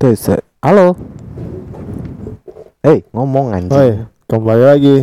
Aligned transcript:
Tes. 0.00 0.32
Halo. 0.64 0.96
Hei, 2.80 3.04
ngomong 3.12 3.52
anjing. 3.52 3.68
Oi, 3.68 3.90
kembali 4.32 4.64
lagi. 4.64 4.96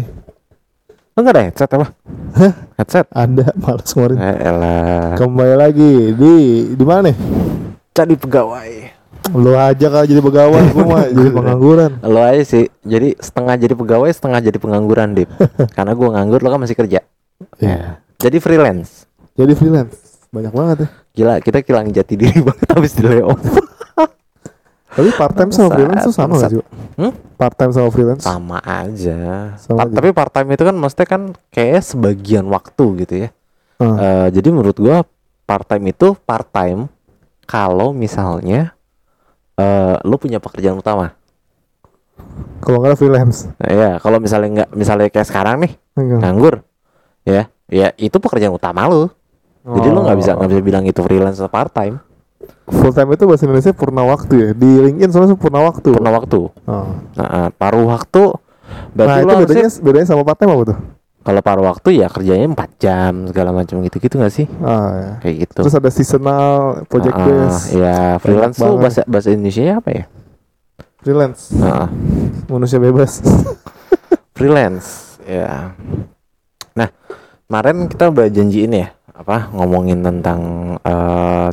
Enggak 1.13 1.33
ada 1.37 1.41
headset 1.45 1.69
apa? 1.69 1.87
Hah? 2.33 2.53
Headset. 2.81 3.05
Anda 3.13 3.53
malas 3.61 3.93
ngeluarin. 3.93 4.17
Eh, 4.17 4.37
elah. 4.41 5.13
Kembali 5.21 5.53
lagi 5.53 6.17
di 6.17 6.33
di 6.73 6.81
mana 6.81 7.13
nih? 7.13 7.17
Jadi 7.93 8.17
pegawai. 8.17 8.69
Lu 9.37 9.53
aja 9.53 9.85
kalau 9.85 10.05
jadi 10.09 10.17
pegawai, 10.17 10.61
gua 10.73 10.85
mah 10.89 11.05
jadi 11.21 11.29
pengangguran. 11.29 11.91
Lo 12.01 12.17
aja 12.25 12.41
sih. 12.41 12.65
Jadi 12.81 13.21
setengah 13.21 13.53
jadi 13.53 13.77
pegawai, 13.77 14.09
setengah 14.09 14.49
jadi 14.49 14.57
pengangguran, 14.57 15.13
Dip. 15.13 15.29
Karena 15.77 15.93
gua 15.93 16.17
nganggur, 16.17 16.41
lo 16.41 16.49
kan 16.49 16.65
masih 16.65 16.73
kerja. 16.73 17.05
Iya. 17.61 18.01
Jadi 18.17 18.41
freelance. 18.41 19.05
Jadi 19.37 19.53
freelance. 19.53 20.25
Banyak 20.33 20.53
banget 20.57 20.77
ya. 20.81 20.87
Gila, 21.13 21.35
kita 21.45 21.61
kilang 21.61 21.85
jati 21.93 22.17
diri 22.17 22.41
banget 22.41 22.65
habis 22.73 22.97
di 22.97 23.05
layoff. 23.05 23.76
Tapi 24.97 25.09
part 25.13 25.33
time 25.37 25.51
sama 25.53 25.69
freelance 25.77 26.03
tuh 26.09 26.15
sama 26.17 26.33
gak 26.41 26.49
sih? 26.49 26.61
Hmm? 26.97 27.13
Part 27.37 27.53
time 27.53 27.69
sama 27.69 27.89
freelance? 27.93 28.23
Sama 28.25 28.57
aja. 28.65 29.53
Sama 29.61 29.77
Pa- 29.77 29.85
aja. 29.85 29.93
Tapi 29.93 30.09
part 30.09 30.31
time 30.33 30.49
itu 30.57 30.63
kan 30.65 30.75
maksudnya 30.75 31.07
kan 31.07 31.21
kayak 31.53 31.85
sebagian 31.85 32.49
waktu 32.49 32.85
gitu 33.05 33.13
ya. 33.21 33.29
Ah. 33.77 33.93
Eh, 34.01 34.27
jadi 34.33 34.49
menurut 34.49 34.73
gua 34.73 35.05
part 35.45 35.69
time 35.69 35.93
itu 35.93 36.17
part 36.25 36.49
time 36.49 36.89
kalau 37.45 37.93
misalnya 37.93 38.73
eh 39.53 39.95
lu 40.01 40.17
punya 40.17 40.41
pekerjaan 40.41 40.81
utama. 40.81 41.13
Kalau 42.61 42.81
nggak 42.81 42.97
freelance. 42.97 43.45
Nah, 43.61 43.69
ya, 43.69 43.91
kalau 44.01 44.17
misalnya 44.17 44.49
nggak 44.49 44.69
misalnya 44.73 45.07
kayak 45.13 45.29
sekarang 45.29 45.61
nih 45.61 45.77
Enggak. 45.93 46.19
nganggur, 46.25 46.55
ya, 47.23 47.45
ya 47.69 47.93
itu 48.01 48.17
pekerjaan 48.17 48.51
utama 48.51 48.89
lu. 48.89 49.07
Jadi 49.67 49.87
lu 49.93 49.99
nggak 50.01 50.17
bisa 50.17 50.31
nggak 50.33 50.49
bisa 50.49 50.61
bilang 50.65 50.83
itu 50.87 50.99
freelance 51.05 51.37
atau 51.37 51.51
part 51.51 51.69
time, 51.69 52.01
Full 52.67 52.91
time 52.91 53.15
itu 53.15 53.23
bahasa 53.23 53.43
Indonesia 53.47 53.71
purna 53.71 54.03
waktu 54.03 54.33
ya. 54.35 54.49
Di 54.51 54.69
LinkedIn 54.83 55.11
soalnya 55.11 55.39
purna 55.39 55.63
waktu. 55.63 55.89
purna 55.95 56.11
waktu. 56.11 56.39
Oh. 56.67 56.87
Nah, 57.15 57.27
eh, 57.47 57.49
paruh 57.55 57.87
waktu 57.87 58.23
Nah, 58.67 58.91
berarti 58.93 59.19
itu 59.19 59.23
lu 59.23 59.33
bedanya 59.39 59.63
harusnya 59.63 59.83
bedanya 59.83 60.07
sama 60.11 60.21
part 60.27 60.37
time 60.43 60.51
apa 60.51 60.65
tuh? 60.75 60.79
kalau 61.27 61.43
paruh 61.43 61.67
waktu 61.67 61.89
ya 61.99 62.07
kerjanya 62.07 62.47
4 62.55 62.71
jam 62.79 63.13
segala 63.27 63.51
macam 63.51 63.83
gitu-gitu 63.83 64.15
nggak 64.15 64.31
sih? 64.31 64.47
Ah, 64.63 64.87
ya. 64.95 65.11
Kayak 65.19 65.35
gitu. 65.43 65.59
Terus 65.67 65.75
ada 65.75 65.89
seasonal, 65.91 66.51
project 66.87 67.19
base, 67.19 67.75
ya 67.75 68.15
freelance 68.23 68.55
tuh 68.55 68.79
bahasa 68.79 69.03
bahasa 69.03 69.35
Indonesia 69.35 69.75
apa 69.75 69.89
ya? 69.91 70.03
freelance, 71.03 71.51
Nah, 71.51 71.91
manusia 72.47 72.79
bebas. 72.79 73.19
freelance 74.39 75.19
ya. 75.27 75.75
Nah, 76.79 76.89
kemarin 77.51 77.91
kita 77.91 78.07
udah 78.07 78.27
janjiin 78.31 78.71
ya 78.71 78.87
apa 79.11 79.51
ngomongin 79.51 79.99
tentang 79.99 80.39
eh, 80.79 81.49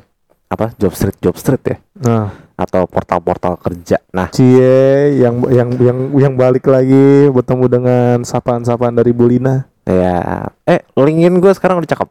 apa 0.55 0.71
job 0.75 0.95
street 0.95 1.19
job 1.19 1.35
street 1.35 1.65
ya 1.65 1.77
Nah, 1.95 2.27
atau 2.55 2.87
portal-portal 2.87 3.55
kerja. 3.57 4.03
Nah, 4.11 4.31
Cie 4.31 5.15
yang 5.17 5.43
yang 5.47 5.71
yang 5.75 5.99
yang 6.13 6.35
balik 6.35 6.67
lagi 6.67 7.31
bertemu 7.31 7.65
dengan 7.67 8.17
sapaan-sapaan 8.23 8.95
dari 8.95 9.11
Bulina. 9.11 9.67
ya 9.85 10.43
eh 10.65 10.83
LinkedIn 10.93 11.39
gue 11.39 11.53
sekarang 11.53 11.79
udah 11.79 11.91
cakep. 11.91 12.09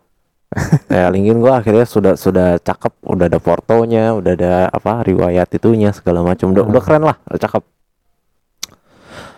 ya 0.94 1.10
LinkedIn 1.10 1.40
gue 1.40 1.52
akhirnya 1.52 1.84
sudah 1.84 2.14
sudah 2.16 2.60
cakep, 2.60 2.94
udah 3.02 3.26
ada 3.26 3.40
portonya, 3.40 4.14
udah 4.14 4.32
ada 4.34 4.54
apa 4.68 5.04
riwayat 5.04 5.52
itunya 5.52 5.92
segala 5.92 6.24
macam. 6.24 6.52
Udah, 6.52 6.64
Hmm. 6.64 6.72
udah 6.72 6.82
keren 6.82 7.04
lah, 7.04 7.18
udah 7.26 7.40
cakep. 7.40 7.64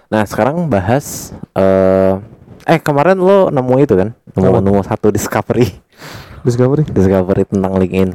Nah, 0.05 0.23
sekarang 0.23 0.69
bahas 0.69 1.33
eh 1.53 2.13
eh 2.65 2.79
kemarin 2.79 3.17
lo 3.17 3.49
nemu 3.49 3.75
itu 3.81 3.93
kan? 3.93 4.13
Nemu 4.33 4.61
nemu 4.61 4.81
satu 4.83 5.09
discovery, 5.09 5.73
Discovery. 6.41 6.85
discovery 6.85 7.43
tentang 7.45 7.73
LinkedIn. 7.73 8.13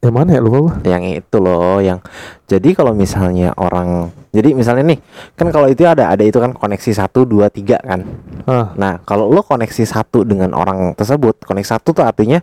Yang 0.00 0.14
mana 0.16 0.30
ya 0.32 0.40
lupa 0.40 0.58
gua. 0.64 0.72
yang 0.88 1.04
itu 1.04 1.36
loh 1.36 1.76
yang 1.84 2.00
jadi 2.48 2.72
kalau 2.72 2.96
misalnya 2.96 3.52
orang 3.60 4.08
jadi 4.32 4.56
misalnya 4.56 4.96
nih 4.96 4.98
kan 5.36 5.52
kalau 5.52 5.68
itu 5.68 5.84
ada 5.84 6.08
ada 6.08 6.24
itu 6.24 6.40
kan 6.40 6.56
koneksi 6.56 6.96
1 6.96 7.12
2 7.28 7.52
3 7.52 7.76
kan 7.84 8.00
Ah, 8.48 8.72
nah 8.80 8.96
kalau 9.04 9.28
lo 9.28 9.44
koneksi 9.44 9.84
satu 9.84 10.24
dengan 10.24 10.56
orang 10.56 10.96
tersebut 10.96 11.44
koneksi 11.44 11.76
satu 11.76 11.92
tuh 11.92 12.04
artinya 12.08 12.40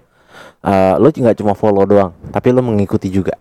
eh 0.61 0.93
lo 1.01 1.09
nggak 1.09 1.33
cuma 1.33 1.57
follow 1.57 1.81
doang 1.83 2.13
tapi 2.29 2.53
lo 2.53 2.61
mengikuti 2.61 3.09
juga 3.09 3.33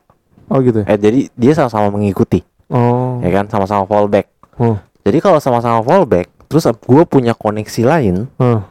oh 0.48 0.64
gitu 0.64 0.80
ya. 0.80 0.86
eh 0.88 0.96
jadi 0.96 1.20
dia 1.36 1.52
sama-sama 1.52 1.92
mengikuti 1.92 2.40
Oh. 2.66 3.20
ya 3.20 3.30
kan 3.30 3.46
sama-sama 3.52 3.84
fallback 3.84 4.32
Oh. 4.56 4.80
jadi 5.04 5.20
kalau 5.20 5.38
sama-sama 5.38 5.84
fallback 5.84 6.32
terus 6.48 6.64
gue 6.64 7.02
punya 7.04 7.36
koneksi 7.36 7.82
lain 7.84 8.32
Ah. 8.40 8.64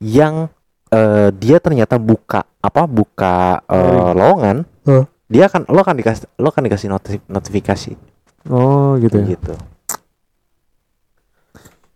yang 0.00 0.48
eh, 0.88 1.28
dia 1.32 1.56
ternyata 1.58 1.96
buka 1.96 2.46
apa 2.58 2.82
buka 2.84 3.60
Sharing. 3.62 4.14
lowongan 4.14 4.56
Huh. 4.82 5.04
dia 5.26 5.46
akan 5.46 5.66
lo 5.66 5.80
akan 5.80 5.96
dikasih 5.96 6.26
lo 6.36 6.48
akan 6.48 6.62
dikasih 6.62 6.88
notif- 6.88 7.26
notifikasi 7.26 7.92
Oh 8.46 8.94
gitu 8.96 9.18
ya. 9.18 9.26
gitu 9.28 9.54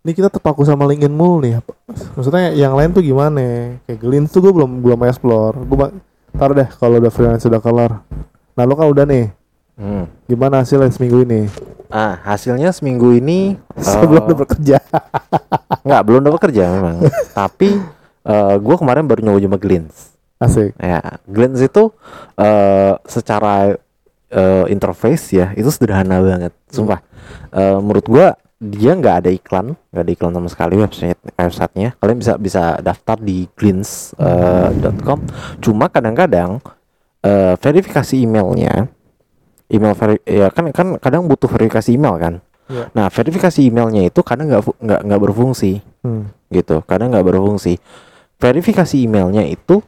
Ini 0.01 0.11
kita 0.11 0.27
terpaku 0.29 0.65
sama 0.65 0.89
LinkedIn 0.89 1.13
mulu 1.13 1.45
nih. 1.45 1.61
apa- 1.61 1.77
Maksudnya 2.17 2.51
yang 2.53 2.73
lain 2.73 2.89
tuh 2.91 3.05
gimana? 3.05 3.77
Kayak 3.85 3.99
Glint 4.01 4.27
tuh 4.27 4.41
gue 4.41 4.49
belum 4.51 4.81
belum 4.81 4.97
explore. 5.05 5.61
Gue 5.61 5.77
ntar 6.33 6.51
deh 6.51 6.69
kalau 6.73 6.97
udah 6.97 7.13
freelance 7.13 7.45
udah 7.45 7.61
kelar. 7.61 8.01
Nah 8.51 8.65
lo 8.65 8.75
kan 8.75 8.89
udah 8.89 9.05
nih. 9.05 9.29
Hmm. 9.77 10.09
Gimana 10.25 10.65
hasilnya 10.65 10.89
seminggu 10.89 11.21
ini? 11.23 11.53
Ah, 11.87 12.17
hasilnya 12.25 12.71
seminggu 12.71 13.13
ini 13.13 13.61
Sebelum 13.77 14.23
eh, 14.23 14.27
udah 14.27 14.37
bekerja. 14.39 14.79
nggak 15.81 16.03
belum 16.03 16.21
dapat 16.23 16.41
kerja 16.43 16.65
memang. 16.71 16.97
Tapi 17.37 17.69
eh 18.31 18.55
gue 18.63 18.77
kemarin 18.79 19.05
baru 19.11 19.21
nyoba 19.27 19.39
nyoba 19.43 19.59
Glints. 19.59 20.15
Asik. 20.39 20.73
Ya, 20.79 21.19
Glints 21.27 21.59
itu 21.61 21.91
eh 22.39 22.95
secara 23.05 23.75
eh, 24.31 24.65
interface 24.71 25.35
ya 25.35 25.51
itu 25.59 25.69
sederhana 25.69 26.23
banget, 26.23 26.55
sumpah. 26.71 27.03
Eh, 27.51 27.79
menurut 27.83 28.07
gue 28.07 28.27
dia 28.61 28.93
nggak 28.93 29.17
ada 29.25 29.31
iklan, 29.33 29.73
nggak 29.89 30.05
ada 30.05 30.13
iklan 30.13 30.33
sama 30.37 30.49
sekali 30.53 30.75
website 30.79 31.19
websitenya. 31.35 31.97
Kalian 31.99 32.19
bisa 32.21 32.33
bisa 32.39 32.63
daftar 32.79 33.17
di 33.19 33.49
glints.com. 33.57 35.19
Cuma 35.65 35.91
kadang-kadang 35.91 36.63
eh, 37.25 37.55
verifikasi 37.59 38.15
emailnya, 38.21 38.89
email 39.69 39.95
veri 39.97 40.17
ya 40.25 40.49
kan 40.53 40.71
kan 40.71 40.97
kadang 41.03 41.27
butuh 41.27 41.49
verifikasi 41.51 41.91
email 41.93 42.17
kan. 42.21 42.35
Iya. 42.71 42.85
Nah 42.95 43.11
verifikasi 43.11 43.67
emailnya 43.67 44.07
itu 44.07 44.21
kadang 44.23 44.47
nggak 44.47 44.63
nggak 44.79 45.01
nggak 45.05 45.21
berfungsi 45.21 45.83
Hmm. 46.01 46.33
gitu 46.49 46.81
kadang 46.89 47.13
nggak 47.13 47.29
berfungsi 47.29 47.77
verifikasi 48.41 48.97
emailnya 49.05 49.45
itu 49.45 49.85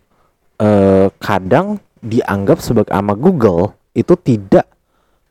eh, 0.60 1.08
kadang 1.18 1.80
dianggap 2.04 2.60
sebagai 2.60 2.92
sama 2.92 3.16
Google 3.16 3.72
itu 3.96 4.12
tidak 4.20 4.68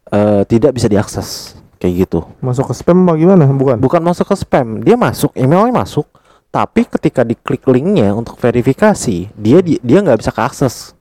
eh, 0.10 0.44
tidak 0.50 0.72
bisa 0.76 0.90
diakses. 0.90 1.56
Kayak 1.82 2.06
gitu. 2.06 2.20
Masuk 2.46 2.70
ke 2.70 2.74
spam 2.78 3.10
apa 3.10 3.18
gimana? 3.18 3.50
Bukan. 3.50 3.78
bukan 3.82 4.02
masuk 4.06 4.30
ke 4.30 4.36
spam. 4.38 4.86
Dia 4.86 4.94
masuk 4.94 5.34
emailnya 5.34 5.74
masuk. 5.74 6.06
Tapi 6.52 6.84
ketika 6.86 7.24
diklik 7.24 7.64
linknya 7.66 8.12
untuk 8.12 8.36
verifikasi 8.38 9.32
dia 9.34 9.60
di- 9.64 9.82
dia 9.82 9.98
nggak 10.04 10.20
bisa 10.20 10.30
keakses 10.36 10.94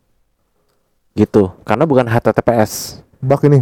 gitu. 1.12 1.52
Karena 1.66 1.84
bukan 1.84 2.06
HTTPS 2.08 3.02
Bug 3.20 3.44
ini. 3.44 3.60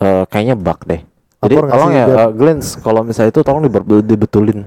Eh, 0.00 0.24
kayaknya 0.32 0.56
bug 0.56 0.80
deh. 0.88 1.04
Jadi 1.42 1.54
tolong 1.58 1.90
ya 1.92 2.04
eh, 2.06 2.30
Glens 2.32 2.80
kalau 2.80 3.04
misalnya 3.04 3.34
itu 3.34 3.42
tolong 3.44 3.66
dibetulin 4.00 4.64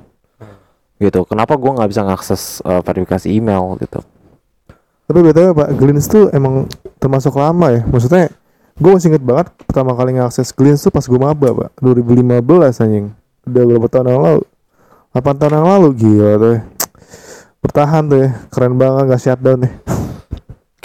gitu 0.97 1.27
kenapa 1.27 1.59
gua 1.59 1.75
nggak 1.79 1.89
bisa 1.91 2.01
ngakses 2.07 2.63
eh, 2.63 2.81
verifikasi 2.83 3.27
email 3.27 3.75
gitu 3.79 3.99
Tapi 5.05 5.21
btw 5.21 5.53
Pak, 5.53 5.69
Glints 5.77 6.09
tuh 6.09 6.33
emang 6.33 6.65
termasuk 6.97 7.37
lama 7.37 7.69
ya. 7.69 7.85
Maksudnya 7.85 8.33
gue 8.73 8.89
masih 8.89 9.13
inget 9.13 9.21
banget 9.21 9.53
pertama 9.69 9.93
kali 9.93 10.17
ngakses 10.17 10.49
Glints 10.49 10.81
tuh 10.81 10.89
pas 10.89 11.05
gue 11.05 11.19
maba 11.21 11.53
Pak. 11.53 11.77
2015 11.77 12.41
anjing. 12.81 13.13
Udah 13.45 13.63
berapa 13.69 13.85
tahun 13.85 14.07
yang 14.09 14.21
lalu? 14.25 14.43
8 15.13 15.37
tahun 15.37 15.53
yang 15.61 15.67
lalu 15.77 15.87
gila 15.93 16.31
tuh 16.41 16.49
ya. 16.57 16.61
Bertahan 17.61 18.03
tuh 18.09 18.17
ya. 18.17 18.29
Keren 18.49 18.73
banget 18.81 19.03
gak 19.13 19.21
shutdown 19.21 19.59
ya. 19.61 19.71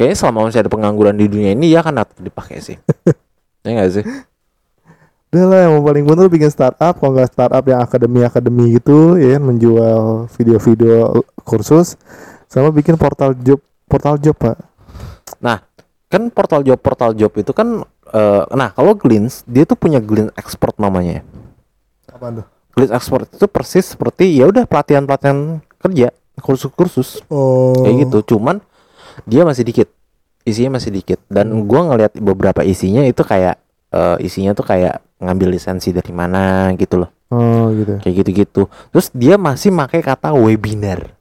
kayaknya 0.00 0.16
selama 0.16 0.48
masih 0.48 0.64
ada 0.64 0.72
pengangguran 0.72 1.12
di 1.12 1.28
dunia 1.28 1.52
ini 1.52 1.68
ya 1.68 1.84
kan 1.84 1.92
dipakai 2.24 2.64
sih 2.64 2.80
ya 3.64 3.68
nggak 3.68 3.90
sih 3.92 4.04
Udah 5.30 5.44
lah 5.46 5.58
yang 5.70 5.82
paling 5.86 6.04
bener 6.06 6.26
bikin 6.26 6.50
startup 6.50 6.98
Kalau 6.98 7.14
nggak 7.14 7.30
startup 7.30 7.62
yang 7.62 7.80
akademi-akademi 7.86 8.78
gitu 8.82 9.14
ya 9.14 9.38
Menjual 9.38 10.26
video-video 10.34 11.22
kursus 11.46 11.94
Sama 12.50 12.74
bikin 12.74 12.98
portal 12.98 13.38
job 13.38 13.62
Portal 13.86 14.18
job 14.18 14.34
Pak. 14.38 14.70
Kan 16.10 16.26
portal 16.34 16.66
job 16.66 16.74
portal 16.82 17.14
job 17.14 17.30
itu 17.38 17.54
kan 17.54 17.86
eh, 18.10 18.44
nah 18.50 18.74
kalau 18.74 18.98
Glints 18.98 19.46
dia 19.46 19.62
tuh 19.62 19.78
punya 19.78 20.02
Glints 20.02 20.34
Export 20.34 20.74
namanya. 20.82 21.22
Apaan 22.10 22.42
tuh? 22.42 22.46
Glints 22.74 22.90
Export 22.90 23.30
itu 23.30 23.46
persis 23.46 23.94
seperti 23.94 24.34
ya 24.34 24.50
udah 24.50 24.66
pelatihan 24.66 25.06
pelatihan 25.06 25.62
kerja 25.78 26.10
kursus-kursus. 26.42 27.22
Oh. 27.30 27.78
Kayak 27.86 28.10
gitu 28.10 28.34
cuman 28.34 28.58
dia 29.22 29.46
masih 29.46 29.62
dikit 29.62 29.86
isinya 30.42 30.82
masih 30.82 30.90
dikit. 30.90 31.22
Dan 31.30 31.70
gua 31.70 31.86
ngelihat 31.94 32.18
beberapa 32.18 32.66
isinya 32.66 33.06
itu 33.06 33.22
kayak 33.22 33.62
eh, 33.90 34.16
isinya 34.20 34.50
tuh 34.50 34.64
kayak 34.64 34.98
ngambil 35.18 35.52
lisensi 35.52 35.90
dari 35.90 36.10
mana 36.10 36.70
gitu 36.74 37.02
loh 37.02 37.10
Oh 37.28 37.70
gitu 37.70 37.94
ya. 37.94 37.98
kayak 38.00 38.14
gitu-gitu 38.18 38.62
terus 38.88 39.10
dia 39.10 39.34
masih 39.34 39.70
pakai 39.70 40.00
kata 40.00 40.32
webinar 40.32 41.14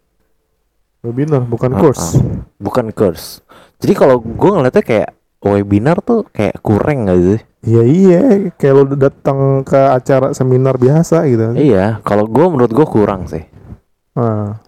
Webinar 1.00 1.44
bukan 1.44 1.72
Ah, 1.72 1.80
course 1.80 2.06
bukan 2.58 2.90
course 2.90 3.40
jadi 3.78 3.94
kalau 3.94 4.18
gua 4.18 4.58
ngeliatnya 4.58 4.82
kayak 4.82 5.10
webinar 5.40 6.00
tuh 6.00 6.28
kayak 6.28 6.60
kurang 6.60 7.06
gak 7.06 7.20
sih 7.20 7.40
Iya 7.60 7.84
iya, 7.84 8.22
kayak 8.56 8.72
lo 8.74 8.84
datang 8.90 9.68
ke 9.68 9.76
acara 9.76 10.32
seminar 10.32 10.80
biasa 10.80 11.28
gitu. 11.28 11.60
Iya, 11.60 12.00
kalau 12.08 12.24
gue 12.24 12.48
menurut 12.48 12.72
gue 12.72 12.88
kurang 12.88 13.28
sih. 13.28 13.44
Ah, 14.16 14.64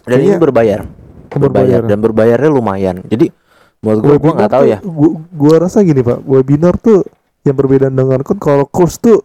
Dan 0.00 0.16
ini 0.16 0.32
Kayaknya- 0.32 0.40
berbayar. 0.40 0.80
berbayar. 1.28 1.80
dan 1.82 1.98
berbayarnya 1.98 2.48
lumayan. 2.48 2.96
Jadi 3.04 3.28
menurut 3.84 4.00
gue 4.00 4.16
gue 4.16 4.32
nggak 4.32 4.52
tahu 4.52 4.64
ya. 4.64 4.78
Gua, 4.80 5.20
gua 5.36 5.54
rasa 5.68 5.84
gini 5.84 6.00
pak, 6.00 6.24
webinar 6.24 6.80
tuh 6.80 7.04
yang 7.44 7.52
berbeda 7.52 7.92
dengan 7.92 8.24
kan 8.24 8.40
kalau 8.40 8.64
course 8.64 8.96
tuh 8.96 9.20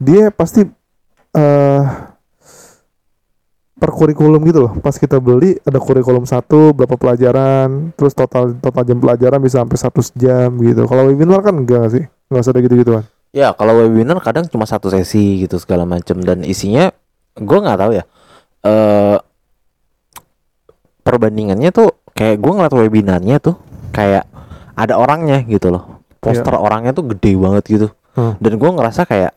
dia 0.00 0.32
pasti 0.32 0.64
eh 1.36 1.84
per 3.74 3.90
kurikulum 3.92 4.40
gitu 4.48 4.64
loh. 4.64 4.72
Pas 4.80 4.96
kita 4.96 5.20
beli 5.20 5.60
ada 5.60 5.76
kurikulum 5.76 6.24
satu 6.24 6.72
berapa 6.72 6.96
pelajaran, 6.96 7.92
terus 7.92 8.16
total 8.16 8.56
total 8.56 8.82
jam 8.88 8.96
pelajaran 8.96 9.38
bisa 9.44 9.60
sampai 9.60 9.76
100 9.76 10.16
jam 10.16 10.48
gitu. 10.64 10.88
Kalau 10.88 11.12
webinar 11.12 11.44
kan 11.44 11.52
enggak 11.60 11.92
sih, 11.92 12.04
nggak 12.32 12.40
usah 12.40 12.52
ada 12.56 12.60
gitu 12.64 12.80
gituan. 12.80 13.04
Ya 13.34 13.52
kalau 13.52 13.84
webinar 13.84 14.16
kadang 14.24 14.48
cuma 14.48 14.64
satu 14.64 14.88
sesi 14.88 15.44
gitu 15.44 15.60
segala 15.60 15.84
macam 15.84 16.16
dan 16.24 16.46
isinya 16.48 16.94
gue 17.36 17.58
nggak 17.60 17.76
tahu 17.76 17.92
ya. 17.92 18.04
Eh 18.64 19.18
perbandingannya 21.04 21.68
tuh 21.68 21.92
kayak 22.16 22.40
gue 22.40 22.52
ngeliat 22.56 22.72
webinarnya 22.72 23.36
tuh 23.36 23.60
kayak 23.94 24.24
ada 24.74 24.98
orangnya 24.98 25.40
gitu 25.46 25.70
loh. 25.70 26.02
Poster 26.18 26.52
orangnya 26.56 26.90
tuh 26.90 27.06
gede 27.14 27.38
banget 27.38 27.64
gitu. 27.70 27.88
Hmm. 28.18 28.34
Dan 28.42 28.58
gue 28.58 28.70
ngerasa 28.70 29.06
kayak 29.06 29.32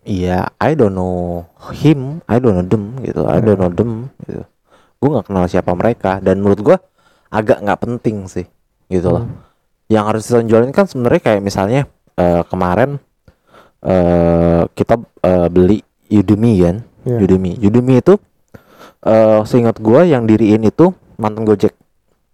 Iya, 0.00 0.48
I 0.56 0.72
don't 0.72 0.96
know 0.96 1.44
him, 1.76 2.24
I 2.24 2.40
don't 2.40 2.56
know 2.56 2.64
them 2.64 2.96
gitu, 3.04 3.28
I 3.28 3.36
don't 3.44 3.60
know 3.60 3.68
them 3.68 4.08
gitu. 4.24 4.48
Gue 4.96 5.08
nggak 5.12 5.28
kenal 5.28 5.44
siapa 5.44 5.76
mereka 5.76 6.24
dan 6.24 6.40
menurut 6.40 6.60
gue 6.64 6.76
agak 7.28 7.60
nggak 7.60 7.80
penting 7.84 8.24
sih 8.24 8.48
gitu 8.88 9.12
loh. 9.12 9.28
Hmm. 9.28 9.36
Yang 9.92 10.04
harus 10.08 10.22
ditonjolin 10.24 10.72
kan 10.72 10.88
sebenarnya 10.88 11.20
kayak 11.20 11.40
misalnya 11.44 11.84
eh, 12.16 12.42
kemarin 12.48 12.96
eh 13.84 14.64
kita 14.72 15.04
eh, 15.20 15.48
beli 15.52 15.84
Udemy 16.10 16.52
kan, 16.64 16.76
Iya. 17.04 17.18
Udemy. 17.28 17.50
Udemy 17.60 17.94
itu 18.00 18.14
eh 19.04 19.40
seingat 19.44 19.80
gue 19.84 20.00
yang 20.08 20.24
diriin 20.24 20.64
itu 20.64 20.96
mantan 21.20 21.44
Gojek, 21.44 21.76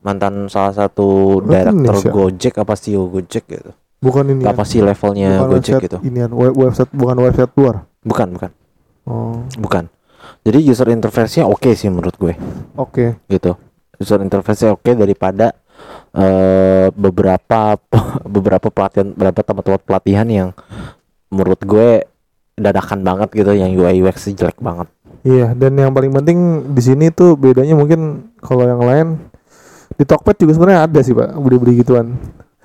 mantan 0.06 0.47
salah 0.47 0.70
satu 0.70 1.43
Indonesia? 1.43 2.14
Gojek 2.14 2.55
apa 2.62 2.79
CEO 2.79 3.11
Gojek 3.11 3.44
gitu. 3.50 3.75
Bukan 3.99 4.23
ini. 4.31 4.47
Apa 4.47 4.62
ya? 4.62 4.70
sih 4.70 4.81
levelnya 4.81 5.43
bukan 5.43 5.50
Gojek 5.58 5.73
website 5.75 5.87
gitu? 5.91 5.99
Inian, 6.06 6.31
we- 6.31 6.55
website 6.55 6.91
bukan 6.94 7.17
website 7.19 7.50
luar. 7.58 7.82
Bukan, 8.06 8.38
bukan, 8.38 8.50
Oh, 9.03 9.43
bukan. 9.58 9.91
Jadi 10.47 10.62
user 10.62 10.87
interface-nya 10.88 11.43
oke 11.43 11.75
sih 11.75 11.91
menurut 11.91 12.14
gue 12.14 12.38
oke. 12.75 13.19
gitu. 13.26 13.58
User 13.99 14.23
interface-nya 14.23 14.79
oke 14.79 14.94
daripada 14.94 15.50
eh 16.14 16.87
beberapa 16.94 17.75
beberapa 18.35 18.70
pelatihan 18.70 19.11
beberapa 19.11 19.43
tempat-tempat 19.43 19.82
pelatihan 19.82 20.26
yang 20.31 20.49
menurut 21.29 21.58
gue 21.61 22.06
dadakan 22.55 23.03
banget 23.03 23.29
gitu 23.35 23.53
yang 23.53 23.75
UI 23.75 24.00
UX 24.00 24.31
jelek 24.31 24.62
banget. 24.62 24.87
Iya, 25.26 25.58
dan 25.58 25.75
yang 25.75 25.91
paling 25.91 26.14
penting 26.14 26.38
di 26.70 26.82
sini 26.82 27.11
tuh 27.11 27.35
bedanya 27.35 27.75
mungkin 27.75 28.31
kalau 28.38 28.62
yang 28.62 28.79
lain 28.79 29.06
di 29.96 30.04
Tokped 30.04 30.37
juga 30.37 30.52
sebenarnya 30.56 30.81
ada 30.84 31.00
sih 31.00 31.16
pak 31.16 31.37
beli-beli 31.40 31.81
gituan. 31.81 32.16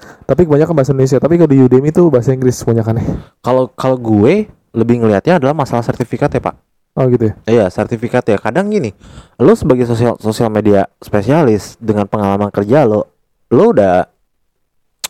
Tapi 0.01 0.49
kebanyakan 0.49 0.73
bahasa 0.73 0.91
Indonesia. 0.91 1.17
Tapi 1.21 1.33
kalau 1.37 1.51
di 1.51 1.59
Udemy 1.61 1.89
tuh 1.93 2.09
bahasa 2.09 2.33
Inggris 2.33 2.57
kebanyakan 2.65 3.05
Kalau 3.45 3.69
kalau 3.77 3.97
gue 4.01 4.49
lebih 4.71 4.95
ngelihatnya 5.03 5.37
adalah 5.37 5.53
masalah 5.53 5.83
sertifikat 5.85 6.31
ya, 6.31 6.41
Pak. 6.41 6.55
Oh 6.97 7.07
gitu 7.07 7.31
ya. 7.31 7.33
Iya, 7.47 7.65
sertifikat 7.71 8.23
ya. 8.27 8.35
Kadang 8.39 8.67
gini, 8.67 8.91
lo 9.39 9.55
sebagai 9.55 9.87
sosial 9.87 10.19
sosial 10.19 10.51
media 10.51 10.87
spesialis 10.99 11.79
dengan 11.79 12.03
pengalaman 12.07 12.51
kerja 12.51 12.83
lo, 12.83 13.07
lo 13.47 13.71
udah 13.71 14.07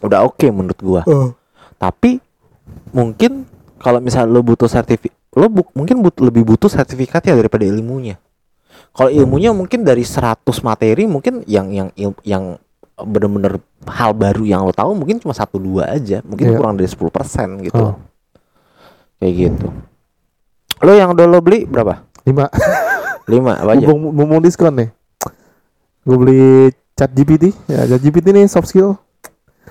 udah 0.06 0.20
oke 0.26 0.46
menurut 0.54 0.80
gua. 0.82 1.02
Oh. 1.10 1.34
Tapi 1.82 2.22
mungkin 2.94 3.50
kalau 3.82 3.98
misal 3.98 4.30
lo 4.30 4.46
butuh 4.46 4.70
sertifikat, 4.70 5.18
lo 5.34 5.50
bu- 5.50 5.74
mungkin 5.74 6.06
but- 6.06 6.22
lebih 6.22 6.46
butuh 6.46 6.70
sertifikatnya 6.70 7.34
daripada 7.34 7.66
ilmunya. 7.66 8.22
Kalau 8.92 9.08
ilmunya 9.08 9.56
mungkin 9.56 9.88
dari 9.88 10.04
100 10.04 10.44
materi 10.62 11.08
mungkin 11.08 11.48
yang 11.48 11.72
yang 11.72 11.90
il- 11.96 12.22
yang 12.28 12.60
bener-bener 13.00 13.58
hal 13.88 14.12
baru 14.14 14.44
yang 14.44 14.62
lo 14.62 14.76
tahu 14.76 14.94
mungkin 14.94 15.18
cuma 15.18 15.32
satu 15.32 15.58
dua 15.58 15.90
aja, 15.90 16.20
mungkin 16.22 16.52
Iya. 16.52 16.58
kurang 16.60 16.76
dari 16.76 16.86
10% 16.86 17.64
gitu. 17.64 17.80
Oh. 17.80 17.96
Kayak 19.18 19.34
gitu. 19.34 19.68
Lo 20.82 20.92
yang 20.92 21.16
udah 21.16 21.26
lo 21.26 21.40
beli 21.40 21.64
berapa? 21.64 22.04
Lima. 22.28 22.52
5 23.26 23.54
apa 23.56 23.72
aja? 23.74 23.86
Mumpung, 23.88 24.12
mumpung 24.12 24.42
diskon 24.44 24.76
nih. 24.76 24.90
Gue 26.04 26.18
beli 26.18 26.44
chat 26.94 27.10
GPT. 27.10 27.54
Ya 27.66 27.86
chat 27.88 28.02
GPT 28.02 28.34
nih 28.34 28.46
soft 28.46 28.68
skill. 28.68 28.98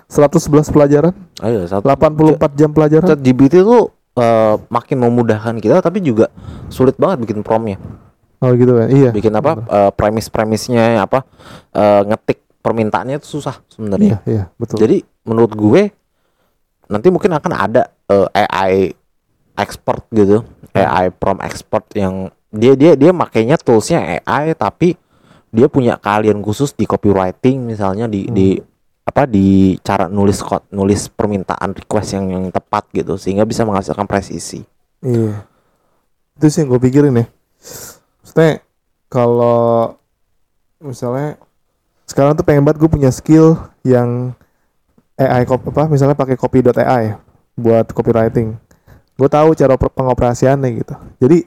111 0.09 0.71
pelajaran. 0.71 1.15
Ayo, 1.39 1.67
satu 1.67 1.87
84 1.87 2.51
jam 2.57 2.71
pelajaran. 2.71 3.07
Chat 3.07 3.21
GPT 3.21 3.63
tuh 3.63 3.91
eh, 4.17 4.55
makin 4.67 4.97
memudahkan 4.99 5.55
kita 5.59 5.79
tapi 5.79 6.01
juga 6.01 6.31
sulit 6.67 6.97
banget 6.97 7.27
bikin 7.27 7.43
promnya. 7.43 7.79
Oh 8.41 8.53
gitu 8.57 8.73
kan. 8.73 8.89
Iya. 8.89 9.11
Bikin 9.13 9.33
apa 9.33 9.53
eh, 9.61 9.91
premis-premisnya 9.93 11.01
apa 11.01 11.29
eh, 11.73 12.03
ngetik 12.09 12.41
permintaannya 12.61 13.17
itu 13.17 13.37
susah 13.37 13.57
Iya, 13.57 13.69
sebenarnya. 13.69 14.17
iya, 14.25 14.43
betul. 14.57 14.77
Jadi 14.81 14.97
menurut 15.25 15.53
gue 15.53 15.83
nanti 16.87 17.09
mungkin 17.09 17.33
akan 17.33 17.53
ada 17.53 17.83
eh, 18.09 18.29
AI 18.35 18.73
expert 19.55 20.09
gitu, 20.11 20.41
AI 20.73 21.13
prom 21.13 21.37
expert 21.41 21.85
yang 21.93 22.29
dia 22.49 22.73
dia 22.75 22.97
dia 22.97 23.13
makainya 23.13 23.55
toolsnya 23.55 24.21
AI 24.21 24.57
tapi 24.57 24.97
dia 25.51 25.69
punya 25.69 25.95
keahlian 25.95 26.41
khusus 26.41 26.73
di 26.73 26.83
copywriting 26.83 27.61
misalnya 27.63 28.07
di 28.07 28.25
Hmm. 28.25 28.35
di 28.35 28.49
apa 29.01 29.27
di 29.27 29.75
cara 29.81 30.07
nulis 30.07 30.39
kod 30.39 30.65
nulis 30.71 31.11
permintaan 31.11 31.75
request 31.75 32.15
yang 32.15 32.31
yang 32.31 32.45
tepat 32.49 32.87
gitu 32.91 33.19
sehingga 33.19 33.43
bisa 33.43 33.67
menghasilkan 33.67 34.07
presisi. 34.07 34.63
Iya. 35.03 35.45
Itu 36.37 36.47
sih 36.47 36.63
yang 36.63 36.73
gue 36.73 36.81
pikirin 36.81 37.15
ya. 37.15 37.27
Maksudnya 38.31 38.62
kalau 39.11 39.99
misalnya 40.79 41.35
sekarang 42.06 42.38
tuh 42.38 42.47
pengen 42.47 42.62
banget 42.62 42.79
gue 42.79 42.87
punya 42.87 43.11
skill 43.11 43.59
yang 43.82 44.38
AI 45.19 45.43
kop 45.43 45.67
apa 45.67 45.91
misalnya 45.91 46.15
pakai 46.15 46.38
copy.ai 46.38 47.19
buat 47.59 47.91
copywriting. 47.91 48.55
Gue 49.19 49.27
tahu 49.27 49.59
cara 49.59 49.75
per- 49.75 49.91
pengoperasiannya 49.91 50.79
gitu. 50.79 50.94
Jadi 51.19 51.43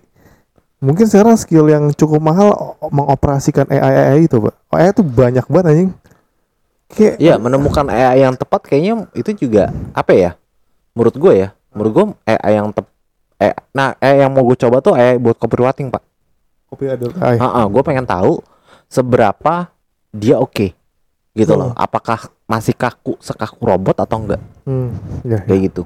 mungkin 0.84 1.08
sekarang 1.08 1.40
skill 1.40 1.72
yang 1.72 1.88
cukup 1.96 2.20
mahal 2.20 2.76
mengoperasikan 2.92 3.64
AI 3.72 4.20
AI 4.20 4.20
itu, 4.28 4.44
Pak. 4.44 4.56
AI 4.76 4.92
itu 4.92 5.08
banyak 5.08 5.46
banget 5.48 5.66
anjing. 5.72 5.92
Kayak 6.92 7.16
Iya, 7.16 7.40
menemukan 7.40 7.88
AI 7.88 8.28
yang 8.28 8.36
tepat 8.36 8.60
kayaknya 8.68 9.08
itu 9.16 9.48
juga 9.48 9.72
apa 9.96 10.12
ya? 10.12 10.36
Menurut 10.92 11.16
gue 11.16 11.48
ya, 11.48 11.56
menurut 11.72 11.92
gue 11.96 12.06
AI 12.28 12.60
yang 12.60 12.76
tep 12.76 12.92
eh, 13.40 13.56
nah 13.72 13.96
AI 14.04 14.28
yang 14.28 14.36
mau 14.36 14.44
gue 14.44 14.60
coba 14.60 14.84
tuh 14.84 15.00
AI 15.00 15.16
buat 15.16 15.40
copywriting 15.40 15.88
pak. 15.88 16.04
copy.ai. 16.74 17.38
Ah, 17.38 17.66
gue 17.70 17.82
pengen 17.86 18.04
tahu 18.04 18.42
seberapa 18.90 19.70
dia 20.10 20.38
oke, 20.38 20.74
gitu 21.34 21.54
loh. 21.54 21.72
Hmm. 21.74 21.86
Apakah 21.86 22.30
masih 22.46 22.74
kaku 22.74 23.18
sekaku 23.18 23.62
robot 23.64 24.02
atau 24.02 24.18
enggak? 24.22 24.42
Hmm, 24.66 24.94
ya, 25.26 25.38
ya. 25.38 25.40
Kayak 25.46 25.62
gitu. 25.72 25.84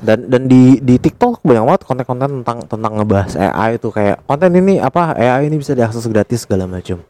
Dan 0.00 0.32
dan 0.32 0.48
di 0.48 0.80
di 0.80 0.96
TikTok 0.96 1.44
banyak 1.44 1.64
banget 1.66 1.82
konten-konten 1.84 2.40
tentang 2.40 2.58
tentang 2.64 2.92
ngebahas 2.96 3.36
AI 3.36 3.76
itu 3.76 3.92
kayak 3.92 4.24
konten 4.24 4.48
ini 4.56 4.80
apa 4.80 5.12
AI 5.12 5.52
ini 5.52 5.60
bisa 5.60 5.76
diakses 5.76 6.08
gratis 6.08 6.48
segala 6.48 6.64
macam. 6.64 7.04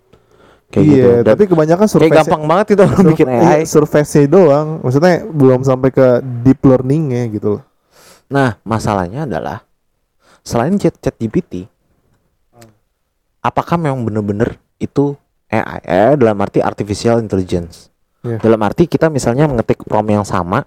Kayak 0.71 0.85
Iya, 0.87 0.95
gitu. 0.95 1.09
Dan 1.23 1.33
tapi 1.35 1.45
kebanyakan 1.51 1.87
kayak 1.87 1.93
survei 1.93 2.11
gampang 2.11 2.43
banget 2.47 2.67
itu 2.75 2.83
orang 2.83 3.05
bikin 3.15 3.29
AI. 3.31 3.61
survei 3.67 4.27
doang 4.27 4.83
maksudnya 4.83 5.27
belum 5.27 5.61
sampai 5.63 5.91
ke 5.91 6.07
deep 6.43 6.63
learningnya 6.63 7.27
gitu 7.31 7.59
loh 7.59 7.63
Nah, 8.31 8.55
masalahnya 8.63 9.27
adalah 9.27 9.67
selain 10.47 10.79
chat 10.79 10.95
chat 11.03 11.19
GPT, 11.19 11.67
apakah 13.41 13.77
memang 13.77 14.05
benar-benar 14.05 14.57
itu 14.77 15.17
AI? 15.49 15.81
AI 15.83 16.15
dalam 16.15 16.37
arti 16.39 16.61
artificial 16.61 17.19
intelligence. 17.19 17.89
Iya. 18.21 18.37
Dalam 18.39 18.61
arti 18.61 18.85
kita 18.85 19.09
misalnya 19.09 19.49
mengetik 19.49 19.81
prompt 19.83 20.09
yang 20.09 20.25
sama, 20.25 20.63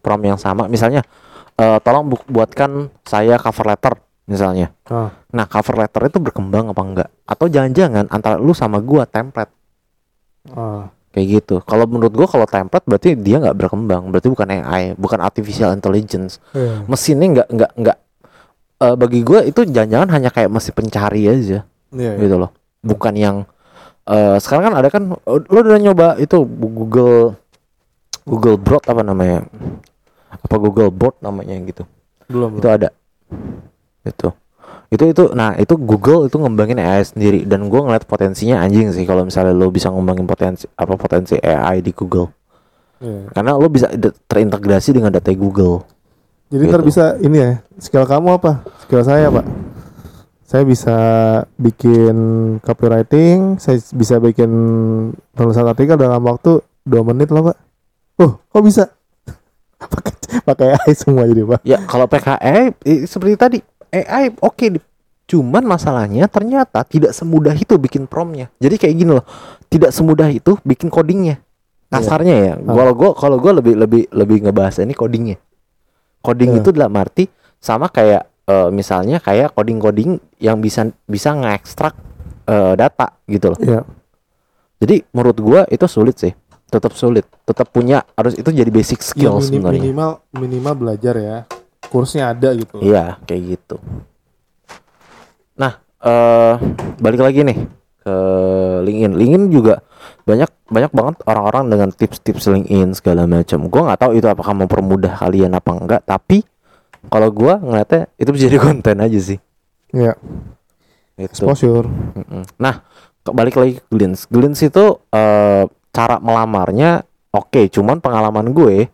prompt 0.00 0.26
yang 0.26 0.38
sama, 0.38 0.66
misalnya 0.66 1.06
eh, 1.54 1.78
tolong 1.80 2.08
bu- 2.08 2.26
buatkan 2.26 2.88
saya 3.04 3.36
cover 3.36 3.66
letter 3.68 3.94
misalnya. 4.24 4.72
Ah. 4.86 5.10
Nah, 5.28 5.44
cover 5.44 5.76
letter 5.76 6.06
itu 6.06 6.18
berkembang 6.18 6.70
apa 6.70 6.82
enggak? 6.82 7.08
Atau 7.22 7.46
jangan-jangan 7.46 8.06
antara 8.08 8.34
lu 8.34 8.50
sama 8.50 8.78
gua 8.78 9.04
template 9.04 9.50
Ah. 10.50 10.88
kayak 11.10 11.26
gitu. 11.42 11.60
Kalau 11.62 11.84
menurut 11.84 12.10
gua 12.10 12.26
kalau 12.26 12.46
template 12.46 12.86
berarti 12.86 13.12
dia 13.14 13.38
nggak 13.38 13.56
berkembang, 13.56 14.08
berarti 14.08 14.28
bukan 14.28 14.48
AI, 14.48 14.94
bukan 14.94 15.20
artificial 15.20 15.70
intelligence 15.70 16.38
Iya. 16.50 16.86
mesinnya 16.86 17.26
nggak 17.30 17.48
nggak 17.50 17.70
nggak 17.76 17.96
eh, 18.80 18.94
bagi 18.96 19.20
gue 19.20 19.46
itu 19.46 19.60
jangan-jangan 19.68 20.08
hanya 20.16 20.30
kayak 20.32 20.50
mesin 20.50 20.74
pencari 20.74 21.28
aja 21.28 21.62
Iya, 21.90 22.10
iya. 22.16 22.22
gitu 22.22 22.36
loh. 22.38 22.50
Bukan 22.80 23.14
yang 23.18 23.36
eh, 24.06 24.36
sekarang 24.40 24.72
kan 24.72 24.74
ada 24.78 24.88
kan 24.88 25.02
lo 25.26 25.58
udah 25.60 25.80
nyoba 25.80 26.16
itu 26.18 26.40
Google 26.46 27.36
Google 28.24 28.56
Bot 28.60 28.84
apa 28.86 29.02
namanya? 29.02 29.44
Apa 30.30 30.56
Google 30.56 30.94
Bot 30.94 31.18
namanya 31.18 31.58
gitu? 31.66 31.82
Belum 32.30 32.56
itu 32.56 32.68
ada. 32.70 32.94
Itu. 34.06 34.30
Itu 34.90 35.04
itu 35.06 35.24
nah 35.34 35.54
itu 35.58 35.74
Google 35.78 36.26
itu 36.26 36.34
ngembangin 36.38 36.78
AI 36.78 37.02
sendiri 37.02 37.46
dan 37.46 37.66
gue 37.66 37.80
ngeliat 37.80 38.06
potensinya 38.06 38.62
anjing 38.62 38.90
sih 38.90 39.06
kalau 39.06 39.26
misalnya 39.26 39.54
lo 39.54 39.70
bisa 39.70 39.90
ngembangin 39.90 40.26
potensi 40.26 40.66
apa 40.78 40.94
potensi 40.94 41.38
AI 41.42 41.82
di 41.82 41.90
Google. 41.90 42.30
Iya. 43.02 43.34
Karena 43.34 43.58
lo 43.58 43.66
bisa 43.70 43.90
terintegrasi 44.26 44.94
dengan 44.94 45.10
data 45.10 45.30
Google. 45.34 45.82
Jadi 46.50 46.62
ntar 46.66 46.82
Gitu. 46.82 46.88
bisa 46.90 47.04
ini 47.18 47.38
ya, 47.38 47.50
skill 47.78 48.04
kamu 48.04 48.42
apa? 48.42 48.66
Skill 48.82 49.02
saya 49.02 49.30
pak. 49.30 49.46
Saya 50.42 50.66
bisa 50.66 50.96
bikin 51.54 52.16
copywriting, 52.58 53.54
saya 53.56 53.78
bisa 53.94 54.18
bikin 54.18 54.50
penulisan 55.30 55.62
artikel 55.64 55.94
dalam 55.94 56.18
waktu 56.20 56.58
dua 56.82 57.06
menit 57.06 57.30
loh 57.30 57.46
pak. 57.46 57.56
Oh, 58.18 58.32
kok 58.42 58.64
bisa? 58.66 58.90
pakai 59.94 60.12
pakai 60.42 60.66
AI 60.74 60.92
semua 60.92 61.22
jadi 61.24 61.46
pak. 61.46 61.60
Ya 61.62 61.78
kalau 61.86 62.04
PKE 62.04 62.74
i- 62.82 63.06
seperti 63.06 63.34
tadi 63.38 63.58
AI 63.88 64.34
oke 64.36 64.66
di- 64.68 64.82
cuman 65.24 65.62
masalahnya 65.62 66.26
ternyata 66.26 66.82
tidak 66.82 67.14
semudah 67.14 67.54
itu 67.54 67.78
bikin 67.78 68.10
promnya. 68.10 68.50
Jadi 68.58 68.74
kayak 68.74 68.94
gini 68.98 69.10
loh, 69.14 69.24
tidak 69.70 69.94
semudah 69.94 70.26
itu 70.26 70.58
bikin 70.66 70.90
codingnya. 70.90 71.38
Kasarnya 71.86 72.34
ya. 72.34 72.52
Kalau 72.58 72.92
gua 72.92 73.10
kalau 73.14 73.38
gua 73.38 73.54
lebih 73.54 73.78
lebih 73.78 74.10
lebih 74.10 74.50
ngebahas 74.50 74.82
ini 74.82 74.90
codingnya. 74.92 75.38
Coding 76.20 76.52
Iya. 76.52 76.60
itu 76.60 76.68
dalam 76.70 76.92
arti 76.94 77.24
sama 77.56 77.88
kayak 77.88 78.28
eh, 78.44 78.68
misalnya 78.68 79.18
kayak 79.18 79.52
coding-coding 79.52 80.10
yang 80.36 80.58
bisa 80.58 80.84
bisa 81.04 81.32
ngekstrak 81.32 81.94
eh, 82.44 82.74
data 82.74 83.16
gitu 83.24 83.50
loh. 83.50 83.58
Iya. 83.58 83.80
Jadi 84.78 85.04
menurut 85.10 85.38
gua 85.38 85.60
itu 85.66 85.84
sulit 85.84 86.16
sih. 86.16 86.32
Tetap 86.66 86.92
sulit. 86.92 87.26
Tetap 87.42 87.68
punya 87.68 88.02
harus 88.14 88.32
itu 88.32 88.48
jadi 88.48 88.68
basic 88.68 89.00
skill 89.00 89.36
Ya, 89.36 89.38
minim- 89.38 89.46
sebenarnya. 89.60 89.80
minimal 89.82 90.10
minimal 90.32 90.74
belajar 90.76 91.14
ya. 91.14 91.38
Kursnya 91.86 92.30
ada 92.30 92.54
gitu. 92.54 92.78
Iya, 92.78 93.18
kayak 93.24 93.42
gitu. 93.50 93.76
Nah, 95.56 95.72
eh 95.98 96.54
balik 96.96 97.20
lagi 97.20 97.42
nih 97.42 97.58
ke 98.00 98.14
LinkedIn. 98.82 99.12
LinkedIn 99.12 99.44
juga 99.50 99.84
banyak 100.24 100.50
banyak 100.68 100.92
banget 100.92 101.16
orang-orang 101.26 101.64
dengan 101.68 101.88
tips-tips 101.90 102.48
LinkedIn 102.50 102.96
segala 102.96 103.24
macam. 103.28 103.66
Gua 103.68 103.90
nggak 103.90 104.00
tahu 104.00 104.12
itu 104.18 104.26
apakah 104.26 104.54
mempermudah 104.56 105.16
kalian 105.20 105.52
apa 105.56 105.70
enggak, 105.72 106.02
tapi 106.04 106.44
kalau 107.08 107.28
gua 107.32 107.60
ngeliatnya 107.60 108.10
itu 108.20 108.30
bisa 108.32 108.44
jadi 108.48 108.58
konten 108.66 108.96
aja 109.00 109.18
sih. 109.20 109.38
Iya. 109.94 110.14
Gitu. 111.20 111.44
Exposure. 111.44 111.84
Nah, 112.56 112.80
balik 113.28 113.60
lagi 113.60 113.76
ke 113.76 113.84
Glins. 113.92 114.24
Glins 114.24 114.60
itu 114.64 114.96
eh, 115.12 115.64
cara 115.92 116.16
melamarnya 116.22 117.04
oke, 117.34 117.68
cuman 117.68 118.00
pengalaman 118.00 118.56
gue 118.56 118.88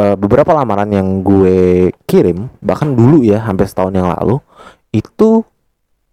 eh, 0.00 0.16
beberapa 0.18 0.50
lamaran 0.56 0.90
yang 0.90 1.08
gue 1.22 1.88
kirim 2.08 2.50
bahkan 2.58 2.90
dulu 2.92 3.22
ya 3.22 3.38
hampir 3.46 3.70
setahun 3.70 3.94
yang 3.94 4.10
lalu 4.10 4.42
itu 4.90 5.46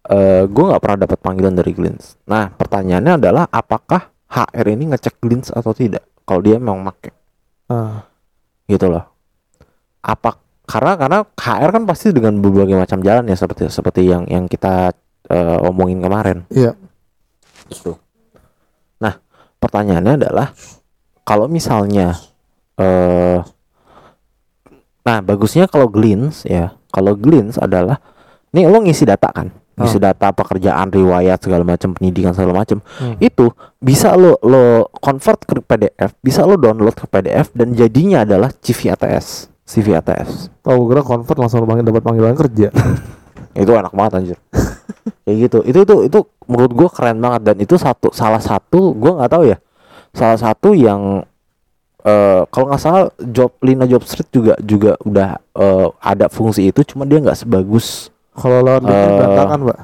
eh, 0.06 0.46
gue 0.46 0.64
nggak 0.70 0.82
pernah 0.82 0.98
dapat 1.08 1.18
panggilan 1.18 1.54
dari 1.58 1.72
Glins. 1.74 2.14
Nah, 2.30 2.52
pertanyaannya 2.54 3.12
adalah 3.18 3.44
apakah 3.50 4.12
HR 4.30 4.66
ini 4.78 4.94
ngecek 4.94 5.18
Glins 5.18 5.50
atau 5.50 5.74
tidak? 5.74 6.06
Kalau 6.22 6.40
dia 6.40 6.56
memang 6.62 6.86
make 6.86 7.10
Ah, 7.70 8.02
gitu 8.66 8.90
loh. 8.90 9.06
Apa 10.02 10.38
karena 10.66 10.94
karena 10.98 11.18
HR 11.22 11.70
kan 11.74 11.84
pasti 11.86 12.14
dengan 12.14 12.38
berbagai 12.38 12.74
macam 12.78 13.02
jalan 13.02 13.26
ya 13.30 13.34
seperti 13.38 13.70
seperti 13.70 14.06
yang 14.06 14.26
yang 14.26 14.46
kita 14.50 14.94
eh, 15.30 15.58
omongin 15.66 16.02
kemarin. 16.02 16.46
iya. 16.50 16.74
Gitu. 17.70 17.94
Nah, 18.98 19.18
pertanyaannya 19.62 20.18
adalah 20.18 20.50
kalau 21.22 21.46
misalnya 21.46 22.18
eh 22.78 23.38
nah, 25.06 25.18
bagusnya 25.22 25.70
kalau 25.70 25.86
Glints 25.90 26.42
ya. 26.46 26.74
Kalau 26.90 27.14
Glints 27.14 27.54
adalah 27.54 28.02
nih 28.50 28.66
lo 28.66 28.82
ngisi 28.82 29.06
data 29.06 29.30
kan. 29.30 29.59
Ngisi 29.80 29.98
data 29.98 30.28
pekerjaan, 30.30 30.92
riwayat 30.92 31.40
segala 31.40 31.64
macam, 31.64 31.96
pendidikan 31.96 32.36
segala 32.36 32.60
macam. 32.60 32.84
Hmm. 33.00 33.16
Itu 33.16 33.56
bisa 33.80 34.12
lo 34.14 34.36
lo 34.44 34.92
convert 35.00 35.40
ke 35.48 35.58
PDF, 35.64 36.14
bisa 36.20 36.44
lo 36.44 36.60
download 36.60 36.92
ke 36.92 37.08
PDF 37.08 37.50
dan 37.56 37.72
jadinya 37.72 38.28
adalah 38.28 38.52
CV 38.52 38.92
ATS. 38.92 39.48
CV 39.64 39.96
ATS. 39.96 40.50
Tahu 40.60 40.90
kira 40.90 41.00
convert 41.00 41.38
langsung 41.38 41.64
panggil 41.64 41.86
dapat 41.86 42.02
panggilan 42.04 42.36
kerja. 42.36 42.68
Itu 43.62 43.72
enak 43.74 43.94
banget 43.94 44.12
anjir. 44.18 44.38
Kayak 45.26 45.36
gitu. 45.48 45.58
Itu 45.66 45.78
itu 45.82 45.96
itu 46.06 46.18
menurut 46.46 46.72
gua 46.74 46.88
keren 46.90 47.18
banget 47.18 47.42
dan 47.50 47.56
itu 47.58 47.74
satu 47.74 48.14
salah 48.14 48.38
satu 48.38 48.94
gua 48.94 49.22
nggak 49.22 49.30
tahu 49.30 49.44
ya. 49.50 49.58
Salah 50.14 50.38
satu 50.38 50.74
yang 50.74 51.26
eh 52.00 52.42
kalau 52.48 52.72
nggak 52.72 52.82
salah 52.82 53.04
job 53.20 53.52
Lina 53.60 53.84
Job 53.84 54.00
Street 54.08 54.30
juga 54.32 54.54
juga 54.64 54.96
udah 55.04 55.36
eh, 55.36 55.88
ada 56.00 56.26
fungsi 56.32 56.72
itu 56.72 56.80
cuma 56.86 57.04
dia 57.04 57.20
nggak 57.20 57.44
sebagus 57.44 58.08
Kalau 58.40 58.58
LinkedIn 58.64 58.88
Eh, 58.88 59.16
berantakan, 59.20 59.58
Pak. 59.68 59.78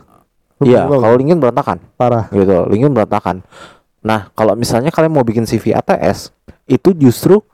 Iya 0.64 0.88
kalau 0.88 1.16
LinkedIn 1.20 1.40
berantakan. 1.40 1.78
Parah. 2.00 2.24
gitu 2.32 2.64
LinkedIn 2.72 2.96
berantakan. 2.96 3.36
Nah 4.00 4.32
kalau 4.32 4.56
misalnya 4.56 4.88
kalian 4.88 5.12
mau 5.12 5.26
bikin 5.26 5.44
CV 5.44 5.76
ATS 5.76 6.32
itu 6.64 6.96
justru 6.96 7.44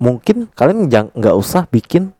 mungkin 0.00 0.48
kalian 0.56 0.88
nggak 0.88 1.36
usah 1.36 1.68
bikin 1.68 2.16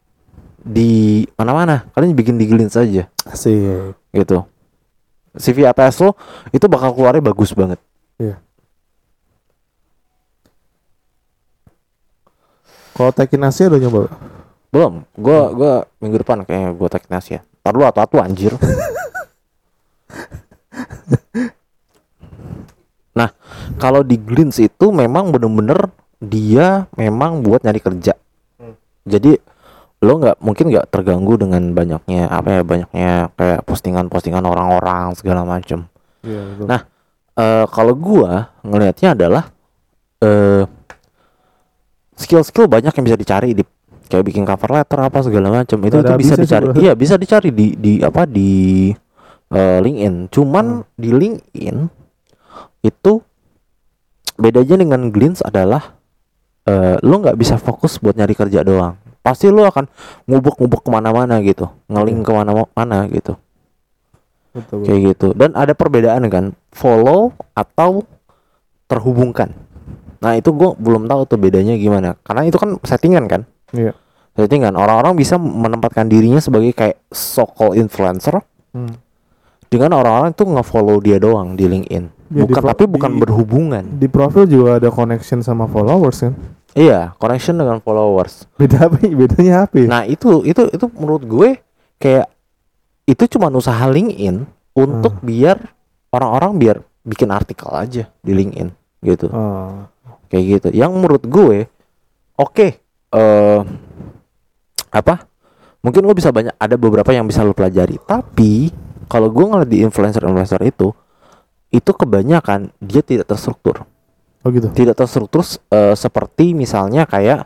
di 0.61 1.25
mana-mana. 1.41 1.89
Kalian 1.97 2.13
bikin 2.13 2.37
di 2.37 2.45
Glints 2.45 2.77
aja. 2.77 3.09
Asik. 3.25 3.97
gitu. 4.13 4.45
CV 5.41 5.65
ATS 5.65 6.05
lo 6.05 6.13
itu 6.53 6.69
bakal 6.69 6.93
keluarnya 6.93 7.25
bagus 7.25 7.57
banget. 7.57 7.81
Kalau 13.01 13.17
Tekin 13.17 13.41
Asia 13.41 13.73
udah 13.73 13.81
nyoba. 13.81 14.01
Belum. 14.69 15.09
Gua 15.17 15.41
gua 15.57 15.73
minggu 16.05 16.21
depan 16.21 16.45
kayaknya 16.45 16.77
gua 16.77 16.93
tag 16.93 17.09
ya 17.09 17.41
tar 17.61 17.75
lu 17.77 17.85
atau 17.85 18.01
atu 18.05 18.17
anjir. 18.21 18.53
Nah 23.17 23.29
kalau 23.77 24.01
di 24.07 24.17
Glints 24.17 24.59
itu 24.63 24.95
memang 24.95 25.35
bener-bener 25.35 25.91
dia 26.21 26.89
memang 26.97 27.45
buat 27.45 27.65
nyari 27.65 27.81
kerja. 27.81 28.15
Jadi 29.05 29.33
lo 30.01 30.17
nggak 30.17 30.41
mungkin 30.41 30.73
nggak 30.73 30.89
terganggu 30.89 31.37
dengan 31.37 31.77
banyaknya 31.77 32.33
apa 32.33 32.49
ya 32.49 32.61
banyaknya 32.65 33.11
kayak 33.37 33.61
postingan-postingan 33.69 34.49
orang-orang 34.49 35.13
segala 35.13 35.45
macam 35.45 35.93
Iya, 36.21 36.41
betul. 36.57 36.67
Nah, 36.69 36.81
eh 37.37 37.65
kalau 37.73 37.95
gua 37.97 38.53
ngelihatnya 38.61 39.17
adalah 39.17 39.45
eh 40.21 40.65
skill-skill 42.21 42.69
banyak 42.69 42.93
yang 42.93 43.05
bisa 43.09 43.17
dicari 43.17 43.57
di 43.57 43.65
kayak 44.11 44.27
bikin 44.27 44.43
cover 44.43 44.75
letter 44.75 44.99
apa 44.99 45.19
segala 45.23 45.55
macam 45.55 45.79
itu 45.87 45.97
itu 46.03 46.15
bisa 46.19 46.35
dicari. 46.35 46.65
bro. 46.67 46.75
iya 46.83 46.93
bisa 46.99 47.15
dicari 47.15 47.55
di 47.55 47.79
di 47.79 47.93
apa 48.03 48.27
di 48.27 48.91
eh, 49.55 49.79
LinkedIn. 49.79 50.35
Cuman 50.35 50.83
di 50.99 51.11
LinkedIn 51.15 51.77
itu 52.83 53.13
bedanya 54.35 54.77
dengan 54.83 55.01
Glints 55.15 55.47
adalah 55.47 55.95
eh 56.67 56.99
lo 57.07 57.15
nggak 57.23 57.39
bisa 57.39 57.55
fokus 57.57 58.03
buat 58.03 58.19
nyari 58.19 58.35
kerja 58.35 58.67
doang. 58.67 58.99
Pasti 59.23 59.47
lo 59.47 59.63
akan 59.63 59.87
ngubek-ngubek 60.27 60.83
ke 60.83 60.91
mana-mana 60.91 61.39
gitu 61.47 61.71
ngeling 61.87 62.27
ke 62.27 62.33
mana-mana 62.35 63.07
gitu. 63.15 63.39
Betul. 64.51 64.83
kayak 64.83 65.01
gitu. 65.15 65.29
Dan 65.39 65.55
ada 65.55 65.79
perbedaan 65.79 66.27
kan 66.27 66.45
follow 66.75 67.31
atau 67.55 68.03
terhubungkan. 68.91 69.55
Nah 70.19 70.35
itu 70.35 70.51
gue 70.51 70.75
belum 70.75 71.07
tahu 71.07 71.31
tuh 71.31 71.39
bedanya 71.39 71.79
gimana. 71.79 72.19
Karena 72.27 72.43
itu 72.43 72.59
kan 72.59 72.75
settingan 72.83 73.31
kan 73.31 73.47
Iya. 73.73 73.93
settingan 74.33 74.73
orang-orang 74.73 75.15
bisa 75.15 75.37
menempatkan 75.37 76.07
dirinya 76.07 76.39
sebagai 76.39 76.71
kayak 76.71 76.99
so 77.07 77.45
called 77.45 77.75
influencer 77.75 78.41
Hmm. 78.71 78.95
dengan 79.67 79.95
orang-orang 79.95 80.33
tuh 80.33 80.47
nge-follow 80.49 80.99
dia 80.99 81.17
doang 81.17 81.55
di 81.55 81.67
LinkedIn 81.67 82.05
Ya, 82.31 82.37
di 82.37 82.41
bukan 82.45 82.63
pro- 82.63 82.71
tapi 82.71 82.85
bukan 82.87 83.11
di- 83.11 83.19
berhubungan 83.19 83.85
Di 83.93 84.07
profil 84.07 84.47
juga 84.47 84.79
ada 84.79 84.89
connection 84.89 85.41
sama 85.41 85.67
followers 85.67 86.23
kan? 86.23 86.35
iya 86.73 87.11
connection 87.17 87.55
dengan 87.55 87.79
followers 87.79 88.47
Beda 88.55 88.87
apa? 88.87 89.03
Bedanya 89.03 89.67
apa? 89.67 89.75
ya? 89.77 89.87
nah 89.87 90.03
itu 90.05 90.43
itu 90.43 90.67
itu 90.69 90.87
menurut 90.93 91.23
gue 91.23 91.49
kayak 91.97 92.31
itu 93.05 93.27
cuma 93.29 93.51
usaha 93.51 93.83
LinkedIn 93.85 94.47
untuk 94.73 95.13
Hmm. 95.13 95.25
biar 95.25 95.57
orang-orang 96.09 96.53
biar 96.57 96.77
bikin 97.03 97.29
artikel 97.29 97.69
aja 97.69 98.07
di 98.17 98.33
LinkedIn 98.33 98.71
gitu 99.03 99.27
Oh. 99.29 99.91
kayak 100.27 100.45
gitu 100.47 100.69
yang 100.71 100.93
menurut 100.93 101.23
gue 101.23 101.67
oke 102.35 102.69
eh 103.11 103.61
apa 104.91 105.15
mungkin 105.81 106.03
lo 106.03 106.13
bisa 106.13 106.31
banyak 106.31 106.55
ada 106.55 106.75
beberapa 106.75 107.11
yang 107.11 107.25
bisa 107.25 107.43
lo 107.43 107.55
pelajari 107.55 107.99
tapi 108.03 108.71
kalau 109.07 109.31
gue 109.31 109.45
ngeliat 109.45 109.71
di 109.71 109.83
influencer 109.83 110.23
influencer 110.23 110.61
itu 110.63 110.91
itu 111.71 111.91
kebanyakan 111.91 112.75
dia 112.79 113.03
tidak 113.03 113.31
terstruktur 113.31 113.87
Oh 114.41 114.49
gitu. 114.49 114.73
tidak 114.73 114.97
terstruktur 114.97 115.45
eh, 115.69 115.93
seperti 115.93 116.57
misalnya 116.57 117.05
kayak 117.05 117.45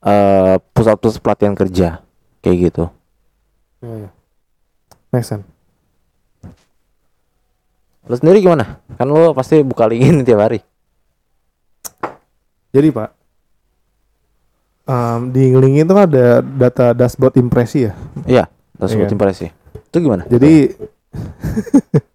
eh, 0.00 0.56
pusat-pusat 0.72 1.20
pelatihan 1.20 1.54
kerja 1.54 2.00
kayak 2.40 2.56
gitu 2.70 2.84
Iya, 3.80 3.94
iya. 4.06 4.10
Make 5.10 5.24
sense. 5.24 5.46
lo 8.02 8.14
sendiri 8.16 8.42
gimana 8.42 8.80
kan 8.96 9.06
lo 9.06 9.30
pasti 9.30 9.62
buka 9.62 9.86
LinkedIn 9.86 10.24
tiap 10.24 10.40
hari 10.42 10.60
Jadi 12.70 12.88
Pak, 12.90 13.08
em, 14.90 15.20
di 15.30 15.54
LinkedIn 15.54 15.86
itu 15.86 15.94
kan 15.94 16.04
ada 16.10 16.26
data 16.42 16.86
dashboard 16.90 17.38
impresi 17.38 17.86
ya. 17.86 17.92
iya 18.26 18.44
Iya. 18.80 19.06
impresi 19.06 19.46
itu 19.92 19.96
gimana 20.00 20.24
Jadi 20.26 20.72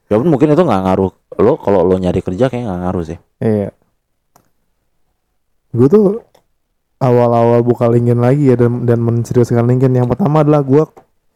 ya 0.09 0.15
pun 0.17 0.27
mungkin 0.27 0.51
itu 0.51 0.63
nggak 0.65 0.81
ngaruh 0.83 1.11
lo 1.39 1.53
kalau 1.61 1.85
lo 1.85 1.95
nyari 1.95 2.19
kerja 2.19 2.49
kayak 2.51 2.63
nggak 2.67 2.79
ngaruh 2.83 3.03
sih 3.05 3.17
Iya. 3.39 3.69
Gue 5.75 5.87
tuh 5.91 6.23
awal-awal 7.03 7.59
buka 7.61 7.91
LinkedIn 7.91 8.19
lagi 8.19 8.47
ya 8.47 8.55
dan 8.55 8.87
dan 8.87 8.99
menseriuskan 9.03 9.67
LinkedIn 9.67 9.91
yang 10.03 10.07
pertama 10.07 10.41
adalah 10.41 10.63
gua 10.63 10.87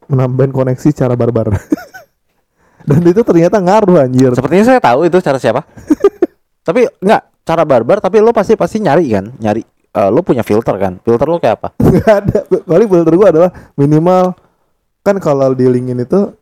menambahin 0.10 0.50
koneksi 0.50 0.90
secara 0.90 1.14
barbar. 1.14 1.54
dan 2.90 3.02
itu 3.04 3.22
ternyata 3.22 3.60
ngaruh 3.62 4.08
anjir. 4.08 4.32
Sepertinya 4.34 4.66
saya 4.66 4.80
tahu 4.82 5.06
itu 5.06 5.20
cara 5.22 5.38
siapa. 5.38 5.62
tapi 6.68 6.88
enggak, 7.04 7.22
cara 7.44 7.64
barbar 7.68 8.00
tapi 8.02 8.18
lo 8.24 8.32
pasti 8.32 8.56
pasti 8.56 8.80
nyari 8.82 9.06
kan, 9.12 9.26
nyari 9.38 9.62
eh, 9.92 10.10
lo 10.10 10.22
punya 10.22 10.42
filter 10.42 10.76
kan. 10.76 10.98
Filter 11.02 11.26
lo 11.26 11.38
kayak 11.38 11.56
apa? 11.62 11.70
Gak 12.00 12.14
ada. 12.26 12.40
Paling 12.64 12.90
filter 12.90 13.14
gua 13.16 13.28
adalah 13.30 13.50
minimal 13.74 14.34
kan 15.00 15.16
kalau 15.18 15.56
di 15.56 15.66
LinkedIn 15.66 16.04
itu 16.04 16.36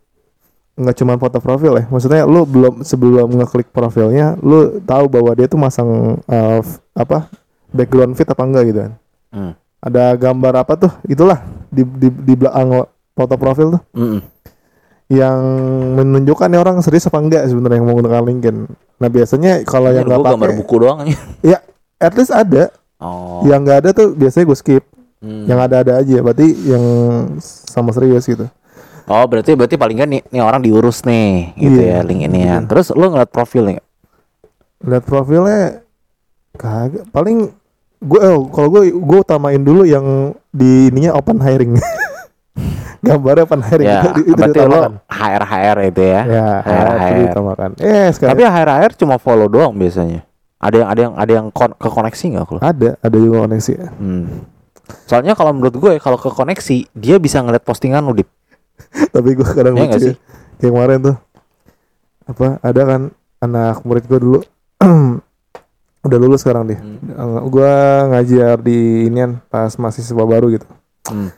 nggak 0.78 0.94
cuma 0.94 1.18
foto 1.18 1.42
profil 1.42 1.74
ya. 1.74 1.86
Maksudnya 1.90 2.22
lu 2.30 2.46
belum 2.46 2.86
sebelum 2.86 3.26
ngeklik 3.34 3.74
profilnya, 3.74 4.38
lu 4.38 4.78
tahu 4.86 5.10
bahwa 5.10 5.34
dia 5.34 5.50
tuh 5.50 5.58
masang 5.58 6.22
f- 6.62 6.78
apa 6.94 7.34
background 7.74 8.14
fit 8.14 8.30
apa 8.30 8.44
enggak 8.46 8.64
gitu 8.70 8.80
kan. 8.86 8.94
Hmm. 9.34 9.54
Ada 9.78 10.14
gambar 10.14 10.54
apa 10.62 10.74
tuh? 10.78 10.92
Itulah 11.06 11.42
di 11.74 11.82
di 11.82 12.10
di 12.14 12.34
belakang 12.38 12.86
foto 13.18 13.36
profil 13.38 13.74
tuh 13.74 13.82
Mm-mm. 13.98 14.22
yang 15.10 15.40
menunjukkan 15.98 16.46
nih 16.46 16.60
orang 16.62 16.78
serius 16.86 17.10
apa 17.10 17.18
enggak 17.18 17.50
sebenarnya 17.50 17.82
yang 17.82 17.88
menggunakan 17.90 18.22
LinkedIn. 18.26 18.58
Nah 19.02 19.10
biasanya 19.10 19.52
kalau 19.66 19.90
yang 19.90 20.06
nggak 20.06 20.20
gua 20.20 20.30
gambar 20.34 20.50
pakai, 20.50 20.60
buku 20.62 20.76
doang 20.78 20.98
ya 21.42 21.58
at 21.98 22.14
least 22.14 22.30
ada. 22.30 22.70
Oh. 22.98 23.46
Yang 23.46 23.60
nggak 23.64 23.78
ada 23.86 23.90
tuh 23.94 24.08
biasanya 24.18 24.46
gue 24.50 24.58
skip. 24.58 24.84
Hmm. 25.18 25.46
Yang 25.50 25.60
ada-ada 25.70 25.94
aja. 26.02 26.18
Berarti 26.22 26.48
yang 26.66 26.86
sama 27.42 27.94
serius 27.94 28.26
gitu. 28.26 28.46
Oh, 29.08 29.24
berarti 29.24 29.56
berarti 29.56 29.80
paling 29.80 29.98
kan 30.04 30.08
nih, 30.12 30.22
nih 30.30 30.42
orang 30.44 30.60
diurus 30.60 31.08
nih 31.08 31.56
gitu 31.56 31.80
Iya. 31.80 32.04
ya 32.04 32.08
link 32.08 32.22
ini 32.28 32.40
ya. 32.44 32.60
Terus 32.68 32.92
lo 32.92 33.08
ngeliat 33.08 33.32
profilnya 33.32 33.80
lihat 34.86 35.04
profilnya 35.10 35.82
kagak 36.54 37.10
paling 37.10 37.50
gue 37.98 38.22
oh, 38.22 38.46
kalau 38.54 38.70
gue 38.70 38.94
gue 38.94 39.20
utamain 39.26 39.58
dulu 39.58 39.90
yang 39.90 40.38
di 40.54 40.94
ininya 40.94 41.18
open 41.18 41.42
hiring 41.42 41.82
gambarnya 43.06 43.46
open 43.50 43.62
hiring 43.66 43.90
ya, 43.90 44.02
itu, 44.06 44.22
itu 44.34 44.38
berarti 44.38 44.60
lo 44.70 45.02
HR 45.10 45.44
HR 45.50 45.78
itu 45.90 46.02
ya. 46.06 46.22
ya 46.26 46.48
HR. 46.62 46.94
itu 46.94 47.14
diutamakan 47.26 47.70
eh 47.82 48.08
sekarang 48.14 48.32
Tapi 48.38 48.44
HR 48.46 48.70
HR 48.70 48.92
cuma 49.02 49.16
follow 49.18 49.50
doang 49.50 49.74
biasanya. 49.74 50.22
Ada 50.58 50.76
yang 50.76 50.88
ada 50.88 51.00
yang 51.00 51.14
ada 51.16 51.32
yang 51.34 51.48
kon- 51.50 51.74
ke 51.74 51.86
koneksi 51.86 52.24
nggak 52.28 52.46
lo? 52.48 52.60
ada 52.60 52.90
ada 52.98 53.16
juga 53.16 53.44
koneksi 53.44 53.74
Hmm. 53.94 54.26
Soalnya 55.04 55.34
kalau 55.34 55.52
menurut 55.52 55.76
gue 55.76 55.92
kalau 55.98 56.16
ke 56.16 56.28
koneksi 56.28 56.78
dia 56.92 57.16
bisa 57.18 57.40
ngeliat 57.40 57.62
postingan 57.62 58.02
lo 58.02 58.12
di 58.12 58.24
tapi 59.14 59.34
gue 59.34 59.46
kadang 59.46 59.74
Iya 59.74 59.84
nggak 59.86 59.94
lucu 59.94 60.04
sih? 60.04 60.14
ya. 60.14 60.18
kayak 60.58 60.72
kemarin 60.72 61.00
tuh 61.04 61.16
apa 62.26 62.48
ada 62.60 62.82
kan 62.84 63.02
anak 63.38 63.76
murid 63.82 64.04
gue 64.04 64.18
dulu 64.18 64.40
udah 66.04 66.18
lulus 66.18 66.42
sekarang 66.42 66.66
dia 66.66 66.80
Hmm. 66.80 67.44
gue 67.46 67.74
ngajar 68.08 68.56
di 68.58 68.78
inian 69.06 69.38
pas 69.46 69.70
mahasiswa 69.76 70.16
baru 70.18 70.50
gitu 70.52 70.68
Hmm. 71.06 71.30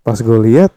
pas 0.00 0.14
gue 0.16 0.38
lihat 0.44 0.70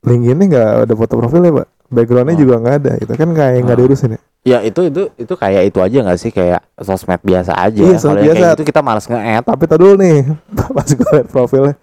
LinkedIn-nya 0.00 0.46
nggak 0.46 0.68
ada 0.82 0.94
foto 0.94 1.14
profilnya 1.14 1.50
pak 1.54 1.68
backgroundnya 1.86 2.34
Oh. 2.34 2.40
juga 2.40 2.54
nggak 2.58 2.76
ada 2.76 2.92
itu 2.96 3.12
kan 3.12 3.28
kayak 3.30 3.58
nggak 3.60 3.76
Oh. 3.76 3.80
diurusin 3.80 4.12
ya 4.12 4.20
Ya 4.44 4.58
itu 4.60 4.76
itu 4.84 5.08
itu 5.16 5.34
kayak 5.34 5.62
itu 5.66 5.80
aja 5.80 6.04
nggak 6.04 6.18
sih 6.18 6.28
kayak 6.28 6.60
sosmed 6.76 7.16
biasa 7.18 7.56
aja. 7.56 7.80
Iya, 7.80 7.96
Kalau 7.96 8.02
sosmed 8.12 8.20
yang 8.20 8.28
kayak 8.28 8.36
biasa. 8.36 8.52
gitu 8.52 8.62
kita 8.66 8.80
malas 8.80 9.04
nge-add. 9.06 9.40
tapi 9.42 9.64
tadi 9.64 9.80
dulu 9.80 9.94
nih 9.96 10.18
pas 10.76 10.84
gue 10.86 11.10
liat 11.10 11.28
profilnya 11.28 11.74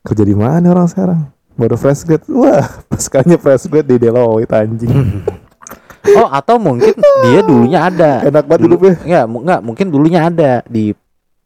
kerja 0.00 0.22
di 0.22 0.34
mana 0.34 0.66
orang 0.68 0.86
sekarang 0.86 1.20
baru 1.52 1.74
fresh 1.74 2.04
grade 2.04 2.22
wah 2.28 2.62
pas 2.86 3.04
kalinya 3.04 3.34
fresh 3.36 3.66
grade 3.66 3.88
di 3.88 3.98
Deloitte 3.98 4.54
anjing 4.54 4.92
Oh 6.14 6.30
atau 6.30 6.54
mungkin 6.56 6.94
dia 7.24 7.42
dulunya 7.42 7.82
ada. 7.82 8.22
enak 8.22 8.46
banget 8.46 8.60
Dulu, 8.62 8.78
hidupnya 8.78 8.94
Enggak, 9.02 9.24
enggak, 9.26 9.60
mungkin 9.60 9.86
dulunya 9.90 10.20
ada 10.22 10.52
di 10.64 10.94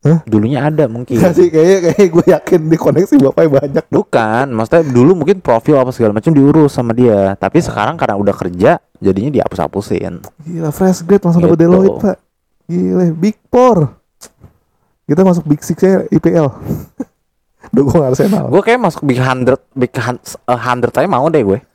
Hah? 0.00 0.24
Dulunya 0.24 0.64
ada 0.64 0.88
mungkin. 0.88 1.20
Nggak 1.20 1.34
sih 1.36 1.52
kayaknya 1.52 1.78
kayak 1.92 2.08
gue 2.08 2.24
yakin 2.32 2.60
di 2.72 2.76
koneksi 2.80 3.14
bapaknya 3.20 3.50
banyak 3.60 3.84
Bukan, 3.92 4.46
maksudnya 4.56 4.82
dulu 4.88 5.12
mungkin 5.12 5.44
profil 5.44 5.76
apa 5.76 5.92
segala 5.92 6.16
macam 6.16 6.32
diurus 6.32 6.72
sama 6.72 6.96
dia. 6.96 7.36
Tapi 7.36 7.60
sekarang 7.60 8.00
karena 8.00 8.16
udah 8.16 8.32
kerja, 8.32 8.80
jadinya 8.96 9.28
dihapus-hapusin. 9.28 10.24
gila 10.48 10.72
fresh 10.72 11.04
grade 11.04 11.20
langsung 11.20 11.44
Gitu. 11.44 11.56
Deloitte 11.60 12.00
pak 12.00 12.16
gila 12.70 13.04
big 13.12 13.36
four 13.50 13.98
kita 15.10 15.26
masuk 15.26 15.42
big 15.42 15.58
six 15.58 15.74
nya 15.82 16.06
IPL 16.06 16.54
dukung 17.74 18.00
Arsenal 18.06 18.46
Gue 18.46 18.62
kayak 18.62 18.78
masuk 18.78 19.02
big 19.02 19.18
hundred, 19.18 19.58
big 19.74 19.90
eh, 19.90 20.14
hundred 20.46 20.94
aja 20.94 21.08
mau 21.10 21.26
deh 21.28 21.42
gue. 21.42 21.58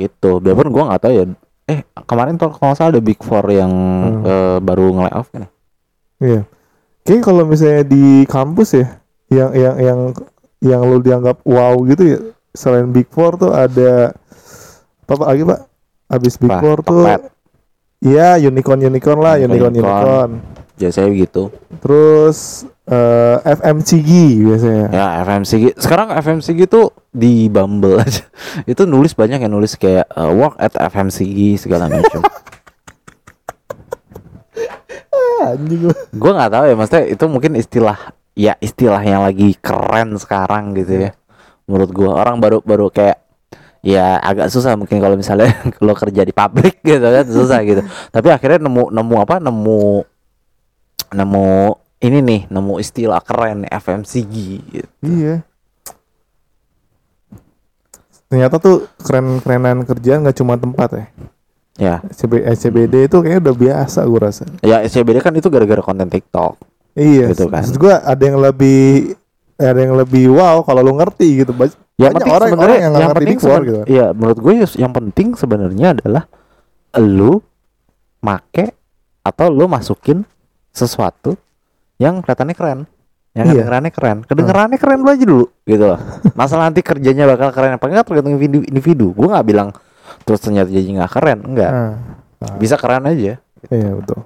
itu, 0.00 0.30
biarpun 0.40 0.72
gue 0.72 0.82
nggak 0.82 1.00
tahu 1.04 1.12
ya. 1.12 1.24
Eh 1.70 1.78
kemarin 2.02 2.34
tuh 2.34 2.50
kalau 2.50 2.74
salah 2.74 2.90
ada 2.90 3.00
big 3.00 3.20
four 3.20 3.46
yang 3.46 3.70
Hmm. 3.70 4.22
eh, 4.24 4.58
baru 4.58 4.90
nge-layoff 4.90 5.30
kan? 5.30 5.40
ya? 5.40 5.48
Iya. 6.20 6.42
Kayaknya 7.00 7.22
kalau 7.22 7.42
misalnya 7.44 7.82
di 7.82 8.04
kampus 8.26 8.68
ya, 8.74 8.86
yang 9.28 9.50
yang 9.52 9.76
yang 9.78 10.00
yang 10.60 10.80
lu 10.82 10.98
dianggap 10.98 11.40
wow 11.42 11.72
gitu 11.86 12.02
ya, 12.04 12.18
selain 12.52 12.90
Big 12.90 13.08
Four 13.08 13.38
tuh 13.38 13.50
ada 13.50 14.12
apa 15.00 15.14
Pak 15.14 15.26
lagi 15.26 15.42
Pak? 15.42 15.60
Abis 16.06 16.34
Big 16.36 16.50
Apa? 16.50 16.60
Four 16.60 16.78
tuh, 16.82 17.06
iya 18.00 18.36
unicorn 18.36 18.82
unicorn 18.82 19.18
lah, 19.18 19.38
unicorn 19.38 19.72
Unicorn. 19.72 19.78
unicorn. 19.80 20.30
Biasanya 20.80 21.08
begitu. 21.12 21.52
Terus 21.84 22.64
eh, 22.88 23.36
FMCG 23.44 24.10
biasanya. 24.40 24.86
Ya 24.88 25.06
FMCG. 25.28 25.76
Sekarang 25.76 26.08
FMCG 26.16 26.64
tuh 26.64 26.96
di 27.12 27.52
Bumble 27.52 28.00
aja. 28.04 28.24
itu 28.64 28.88
nulis 28.88 29.12
banyak 29.12 29.44
yang 29.44 29.52
nulis 29.52 29.76
kayak 29.76 30.08
eh, 30.08 30.32
work 30.32 30.56
at 30.56 30.72
FMCG 30.72 31.60
segala 31.60 31.92
macam. 31.92 32.24
Ah, 35.40 35.56
Anjing 35.56 35.88
gua. 35.88 35.94
gue 35.96 36.32
nggak 36.36 36.52
tahu 36.52 36.64
ya 36.68 36.74
maksudnya 36.76 37.04
itu 37.08 37.24
mungkin 37.26 37.52
istilah 37.56 37.98
ya 38.36 38.54
istilah 38.60 39.00
yang 39.00 39.24
lagi 39.24 39.56
keren 39.58 40.14
sekarang 40.20 40.76
gitu 40.76 41.08
ya 41.08 41.10
menurut 41.64 41.90
gue 41.90 42.10
orang 42.10 42.36
baru 42.38 42.60
baru 42.60 42.92
kayak 42.92 43.18
ya 43.80 44.20
agak 44.20 44.52
susah 44.52 44.76
mungkin 44.76 45.00
kalau 45.00 45.16
misalnya 45.16 45.48
lo 45.84 45.96
kerja 45.96 46.22
di 46.28 46.32
pabrik 46.36 46.84
gitu 46.84 47.00
kan 47.00 47.24
susah 47.24 47.64
gitu 47.64 47.80
tapi 48.14 48.28
akhirnya 48.28 48.68
nemu 48.68 48.92
nemu 48.92 49.16
apa 49.16 49.40
nemu 49.40 50.04
nemu 51.10 51.74
ini 52.00 52.18
nih 52.18 52.40
nemu 52.46 52.74
istilah 52.76 53.20
keren 53.20 53.64
FMCG 53.64 54.34
gitu. 54.64 54.88
Iya. 55.02 55.44
Ternyata 58.26 58.56
tuh 58.56 58.86
keren-kerenan 58.96 59.82
kerjaan 59.82 60.22
nggak 60.22 60.38
cuma 60.38 60.54
tempat 60.54 60.88
ya. 60.92 61.06
ya 61.80 61.94
SCB, 62.06 62.44
SCBD 62.46 62.94
itu 63.04 63.16
kayaknya 63.18 63.40
udah 63.42 63.56
biasa 63.56 64.04
gue 64.04 64.20
rasa. 64.20 64.44
ya 64.60 64.84
SCBD 64.84 65.18
kan 65.18 65.32
itu 65.32 65.48
gara-gara 65.48 65.80
konten 65.80 66.06
TikTok 66.06 66.60
Iya, 66.92 67.30
Gitu 67.30 67.46
kan. 67.46 67.62
maksud 67.62 67.76
gua 67.76 68.02
ada 68.02 68.20
yang 68.20 68.36
lebih 68.36 69.14
ada 69.56 69.78
yang 69.78 69.94
lebih 69.94 70.28
wow 70.30 70.60
kalau 70.60 70.80
lu 70.80 70.92
ngerti 70.94 71.40
gitu. 71.40 71.52
Yang 71.54 71.70
Banyak 71.96 72.12
penting 72.16 72.32
orang- 72.32 72.52
orang 72.52 72.76
yang 72.76 72.92
yang 72.92 72.94
ngerti 73.08 73.16
penting 73.16 73.38
gitu. 73.38 73.80
iya 73.86 74.06
menurut 74.10 74.38
gue 74.38 74.52
yang 74.76 74.92
penting 74.92 75.28
sebenarnya 75.34 75.88
adalah 75.92 76.24
lu 76.96 77.40
make 78.18 78.72
atau 79.22 79.46
lu 79.48 79.64
masukin 79.64 80.24
sesuatu 80.70 81.34
yang 81.98 82.22
kelihatannya 82.22 82.56
keren. 82.56 82.80
Yang 83.30 83.46
Iya. 83.46 83.52
kedengerannya 83.54 83.92
keren. 83.94 84.18
Kedengerannya 84.26 84.78
keren 84.78 84.98
dulu 85.00 85.10
aja 85.10 85.24
dulu 85.24 85.46
gitu 85.62 85.84
loh. 85.86 86.00
Masalah 86.40 86.66
nanti 86.66 86.82
kerjanya 86.82 87.30
bakal 87.30 87.54
keren 87.54 87.78
apa 87.78 87.84
enggak 87.86 88.04
tergantung 88.06 88.34
individu, 88.34 88.66
individu. 88.66 89.06
Gue 89.14 89.28
nggak 89.30 89.46
bilang 89.46 89.70
terus 90.26 90.42
ternyata 90.42 90.68
jadi 90.68 90.88
nggak 90.98 91.10
keren 91.10 91.38
enggak. 91.46 91.72
Nah, 92.40 92.54
bisa 92.58 92.74
keren 92.74 93.06
aja. 93.06 93.38
Iya 93.68 93.90
betul. 93.94 94.24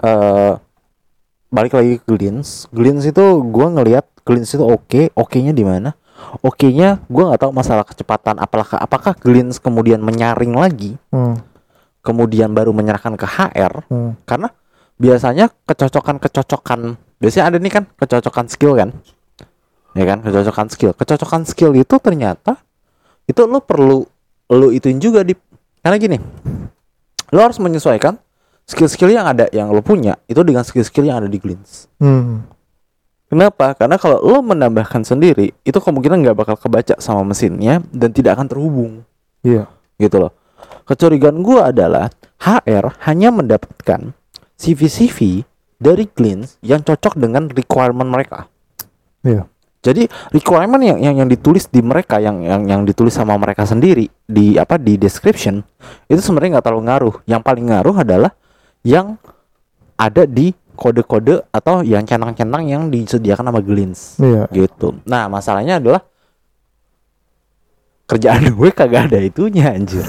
eh 0.00 0.52
balik 1.52 1.76
lagi 1.76 2.00
ke 2.00 2.06
Glints. 2.08 2.64
Glints 2.72 3.04
itu 3.04 3.20
gua 3.44 3.68
ngelihat 3.68 4.08
Glints 4.22 4.48
itu 4.48 4.62
oke, 4.62 5.12
oke-nya 5.12 5.52
di 5.52 5.60
mana? 5.60 5.92
Oke-nya 6.40 7.04
gua 7.04 7.32
nggak 7.32 7.40
tahu 7.42 7.52
masalah 7.52 7.84
kecepatan 7.84 8.38
apakah 8.38 8.78
apakah 8.78 9.12
Glints 9.12 9.60
kemudian 9.60 10.00
menyaring 10.00 10.52
lagi, 10.52 10.96
Hmm, 11.10 11.36
kemudian 12.00 12.52
baru 12.56 12.72
menyerahkan 12.72 13.16
ke 13.16 13.26
HR 13.28 13.86
hmm. 13.88 14.24
karena 14.24 14.48
biasanya 15.00 15.48
kecocokan-kecocokan 15.68 16.96
biasanya 17.20 17.44
ada 17.52 17.58
nih 17.60 17.72
kan 17.72 17.84
kecocokan 18.00 18.46
skill 18.48 18.74
kan. 18.74 18.90
Ya 19.90 20.06
kan, 20.06 20.22
kecocokan 20.22 20.70
skill. 20.70 20.92
Kecocokan 20.94 21.42
skill 21.44 21.74
itu 21.74 21.94
ternyata 21.98 22.56
itu 23.26 23.42
lo 23.44 23.58
perlu 23.58 24.06
lo 24.50 24.66
ituin 24.70 25.02
juga 25.02 25.20
di 25.22 25.36
karena 25.82 25.96
gini. 25.98 26.18
Lo 27.30 27.40
harus 27.42 27.58
menyesuaikan 27.62 28.18
skill-skill 28.66 29.10
yang 29.10 29.26
ada 29.26 29.50
yang 29.50 29.70
lo 29.70 29.82
punya 29.82 30.18
itu 30.30 30.40
dengan 30.46 30.62
skill-skill 30.62 31.06
yang 31.10 31.22
ada 31.22 31.28
di 31.30 31.38
Glints. 31.42 31.90
Hmm. 31.98 32.46
Kenapa? 33.30 33.78
Karena 33.78 33.94
kalau 33.94 34.18
lo 34.18 34.42
menambahkan 34.42 35.06
sendiri, 35.06 35.54
itu 35.62 35.78
kemungkinan 35.78 36.18
nggak 36.18 36.34
bakal 36.34 36.56
kebaca 36.58 36.98
sama 36.98 37.22
mesinnya 37.22 37.78
dan 37.94 38.10
tidak 38.10 38.34
akan 38.34 38.50
terhubung, 38.50 39.06
Iya. 39.46 39.70
gitu 40.02 40.26
loh. 40.26 40.34
Kecurigaan 40.84 41.40
gue 41.40 41.60
adalah 41.60 42.10
HR 42.40 42.96
hanya 43.06 43.28
mendapatkan 43.30 44.12
CV-CV 44.56 45.44
dari 45.76 46.04
Glints 46.08 46.60
yang 46.60 46.84
cocok 46.84 47.16
dengan 47.16 47.48
requirement 47.48 48.08
mereka. 48.08 48.48
Iya. 49.24 49.48
Jadi 49.80 50.04
requirement 50.36 50.84
yang 50.84 51.00
yang 51.00 51.14
yang 51.24 51.28
ditulis 51.28 51.64
di 51.72 51.80
mereka 51.80 52.20
yang 52.20 52.44
yang 52.44 52.68
yang 52.68 52.82
ditulis 52.84 53.16
sama 53.16 53.32
mereka 53.40 53.64
sendiri 53.64 54.12
di 54.28 54.60
apa 54.60 54.76
di 54.76 55.00
description 55.00 55.64
itu 56.04 56.20
sebenarnya 56.20 56.60
nggak 56.60 56.66
terlalu 56.68 56.84
ngaruh. 56.84 57.14
Yang 57.24 57.40
paling 57.40 57.64
ngaruh 57.72 57.96
adalah 57.96 58.32
yang 58.84 59.16
ada 59.96 60.28
di 60.28 60.52
kode-kode 60.76 61.44
atau 61.48 61.80
yang 61.80 62.04
centang-centang 62.04 62.64
yang 62.68 62.88
disediakan 62.88 63.52
sama 63.52 63.60
Glints 63.64 64.20
Iya. 64.20 64.48
gitu. 64.52 65.00
Nah 65.08 65.28
masalahnya 65.32 65.80
adalah 65.80 66.04
kerjaan 68.04 68.52
gue 68.58 68.68
kagak 68.72 69.08
ada 69.08 69.18
itunya 69.20 69.70
anjir 69.72 70.04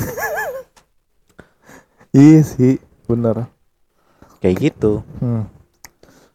Iya 2.11 2.41
sih, 2.43 2.75
bener. 3.05 3.47
kayak 4.37 4.55
gitu. 4.59 5.05
Hmm. 5.17 5.45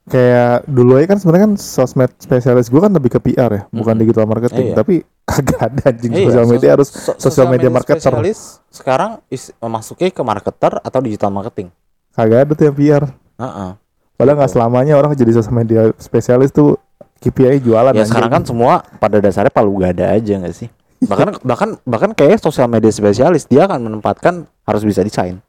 Kayak 0.07 0.63
dulu 0.65 0.95
aja 0.95 1.11
kan 1.11 1.19
sebenarnya 1.19 1.45
kan 1.45 1.55
sosmed 1.59 2.15
spesialis 2.17 2.71
gue 2.71 2.79
kan 2.79 2.89
lebih 2.89 3.11
ke 3.11 3.21
PR 3.21 3.51
ya, 3.51 3.63
bukan 3.69 3.95
digital 3.97 4.23
marketing. 4.25 4.71
Iya. 4.71 4.77
Tapi 4.79 4.95
kagak 5.29 5.59
ada 5.61 5.83
anjing 5.91 6.13
Iya, 6.15 6.31
sosial 6.31 6.45
sos- 6.45 6.53
media 6.53 6.71
harus 6.71 6.89
so- 6.89 7.19
sosial 7.19 7.51
media 7.51 7.67
marketer. 7.67 7.99
spesialis 7.99 8.63
sekarang 8.71 9.19
is, 9.27 9.51
masuknya 9.59 10.09
ke 10.09 10.23
marketer 10.23 10.79
atau 10.79 10.99
digital 11.01 11.29
marketing. 11.29 11.69
kagak 12.15 12.39
ada 12.41 12.53
tuh 12.55 12.65
yang 12.65 12.77
PR. 12.77 13.05
Heeh. 13.37 13.71
Padahal 14.17 14.37
nggak 14.39 14.49
selamanya 14.51 14.95
orang 14.95 15.13
jadi 15.13 15.33
sosial 15.35 15.53
media 15.53 15.81
spesialis 15.99 16.49
tuh 16.49 16.79
KPI 17.19 17.61
jualan. 17.61 17.91
Ya 17.91 18.01
anjing. 18.01 18.09
sekarang 18.09 18.31
kan 18.31 18.43
semua 18.47 18.73
pada 18.97 19.19
dasarnya 19.19 19.51
palu 19.51 19.75
gada 19.77 20.09
aja 20.09 20.33
nggak 20.39 20.55
sih? 20.55 20.71
Bahkan 21.03 21.29
bahkan 21.51 21.75
bahkan 21.83 22.11
kayak 22.15 22.39
sosial 22.39 22.65
media 22.67 22.89
spesialis 22.89 23.45
dia 23.45 23.67
akan 23.67 23.83
menempatkan 23.83 24.47
harus 24.63 24.87
bisa 24.87 25.03
desain. 25.03 25.43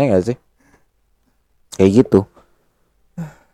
Ya 0.00 0.06
nggak 0.08 0.24
sih? 0.24 0.36
Kayak 1.72 1.90
gitu. 2.00 2.20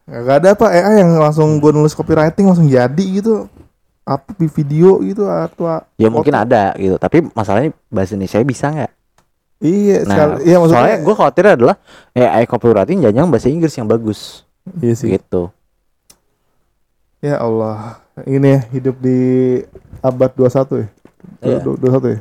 Gak 0.07 0.39
ada 0.39 0.55
apa 0.55 0.67
AI 0.69 1.03
yang 1.03 1.19
langsung 1.19 1.59
gue 1.59 1.71
nulis 1.71 1.91
copywriting 1.91 2.47
langsung 2.47 2.67
jadi 2.67 3.05
gitu. 3.13 3.51
Apa 4.03 4.31
di 4.33 4.47
video 4.47 5.03
gitu 5.03 5.27
atau 5.27 5.83
Ya 5.95 6.07
mungkin 6.07 6.31
foto. 6.31 6.45
ada 6.45 6.71
gitu, 6.77 6.95
tapi 6.95 7.27
masalahnya 7.29 7.75
bahasa 7.87 8.15
Indonesia 8.15 8.39
bisa 8.41 8.67
nggak? 8.71 8.93
Iya, 9.59 9.97
Nah, 9.99 10.15
sekali, 10.15 10.33
iya 10.45 10.57
maksudnya 10.57 10.79
soalnya 10.79 10.99
gue 11.01 11.15
khawatir 11.17 11.45
adalah 11.49 11.77
AI 12.13 12.45
copywriting 12.45 13.03
jangan 13.03 13.27
bahasa 13.27 13.49
Inggris 13.49 13.75
yang 13.75 13.89
bagus 13.89 14.47
Iya 14.79 14.95
sih. 14.95 15.11
gitu. 15.11 15.51
Ya 17.19 17.41
Allah. 17.41 17.99
Ini 18.23 18.47
ya, 18.47 18.61
hidup 18.71 18.97
di 18.97 19.19
abad 19.99 20.31
21 20.31 20.77
ya. 20.77 20.89
Iya. 21.43 21.59
Du- 21.61 21.75
du- 21.75 21.91
21 21.91 22.15
ya. 22.15 22.21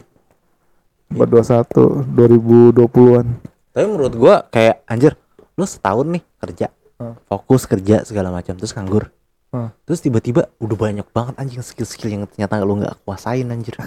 Abad 1.12 1.28
21 1.30 2.02
2020-an. 2.10 3.28
Tapi 3.76 3.86
menurut 3.92 4.16
gue 4.16 4.36
kayak 4.56 4.88
anjir, 4.88 5.20
lu 5.60 5.68
setahun 5.68 6.08
nih 6.08 6.24
kerja, 6.40 6.68
Hmm. 6.96 7.20
fokus 7.28 7.68
kerja 7.68 8.08
segala 8.08 8.32
macam 8.32 8.56
terus 8.56 8.72
nganggur. 8.72 9.12
Hmm. 9.52 9.68
Terus 9.84 10.00
tiba-tiba 10.00 10.48
udah 10.64 10.78
banyak 10.80 11.08
banget 11.12 11.36
anjing 11.36 11.60
skill-skill 11.60 12.08
yang 12.08 12.24
ternyata 12.24 12.64
lu 12.64 12.80
nggak 12.80 13.04
kuasain 13.04 13.52
anjir. 13.52 13.76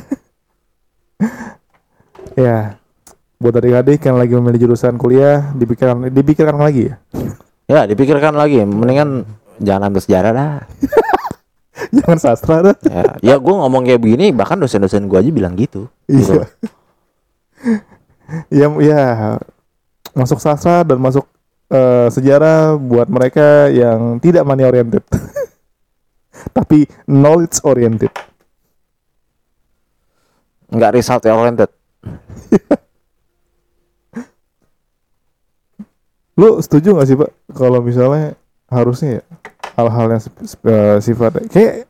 Ya. 2.36 2.78
Buat 3.42 3.58
adik-adik 3.58 3.98
yang 4.02 4.14
lagi 4.14 4.34
memilih 4.38 4.70
jurusan 4.70 4.94
kuliah, 4.94 5.50
dipikirkan 5.58 6.06
dipikirkan 6.12 6.58
lagi 6.60 6.92
ya. 6.92 6.96
Ya 7.68 7.84
dipikirkan 7.84 8.32
lagi, 8.32 8.64
mendingan 8.64 9.28
jangan 9.60 9.92
ambil 9.92 10.00
sejarah 10.00 10.32
dah. 10.32 10.52
Jangan 11.96 12.18
sastra 12.20 12.56
dah. 12.64 12.76
Ya, 12.84 13.04
ya 13.20 13.34
gue 13.40 13.54
ngomong 13.54 13.84
kayak 13.88 14.00
begini, 14.02 14.32
bahkan 14.32 14.60
dosen-dosen 14.60 15.08
gue 15.08 15.18
aja 15.20 15.30
bilang 15.32 15.56
gitu. 15.56 15.88
Iya. 16.08 16.48
ya, 18.52 18.66
ya. 18.76 19.02
Masuk 20.18 20.42
sastra 20.42 20.82
dan 20.82 20.98
masuk 20.98 21.22
eh, 21.70 22.10
sejarah 22.10 22.74
buat 22.74 23.06
mereka 23.06 23.70
yang 23.70 24.18
tidak 24.18 24.42
money 24.42 24.66
oriented. 24.66 25.06
Tapi 26.58 26.90
knowledge 27.06 27.62
oriented. 27.62 28.10
Nggak 30.74 30.98
result 30.98 31.22
oriented. 31.30 31.70
Lu 36.38 36.62
setuju 36.62 36.94
gak 36.94 37.08
sih 37.10 37.18
Pak 37.18 37.30
kalau 37.50 37.82
misalnya 37.82 38.38
harusnya 38.70 39.18
ya 39.18 39.22
hal-hal 39.74 40.06
yang 40.14 40.22
eh, 40.22 40.98
sifatnya 41.02 41.50
kayak 41.50 41.86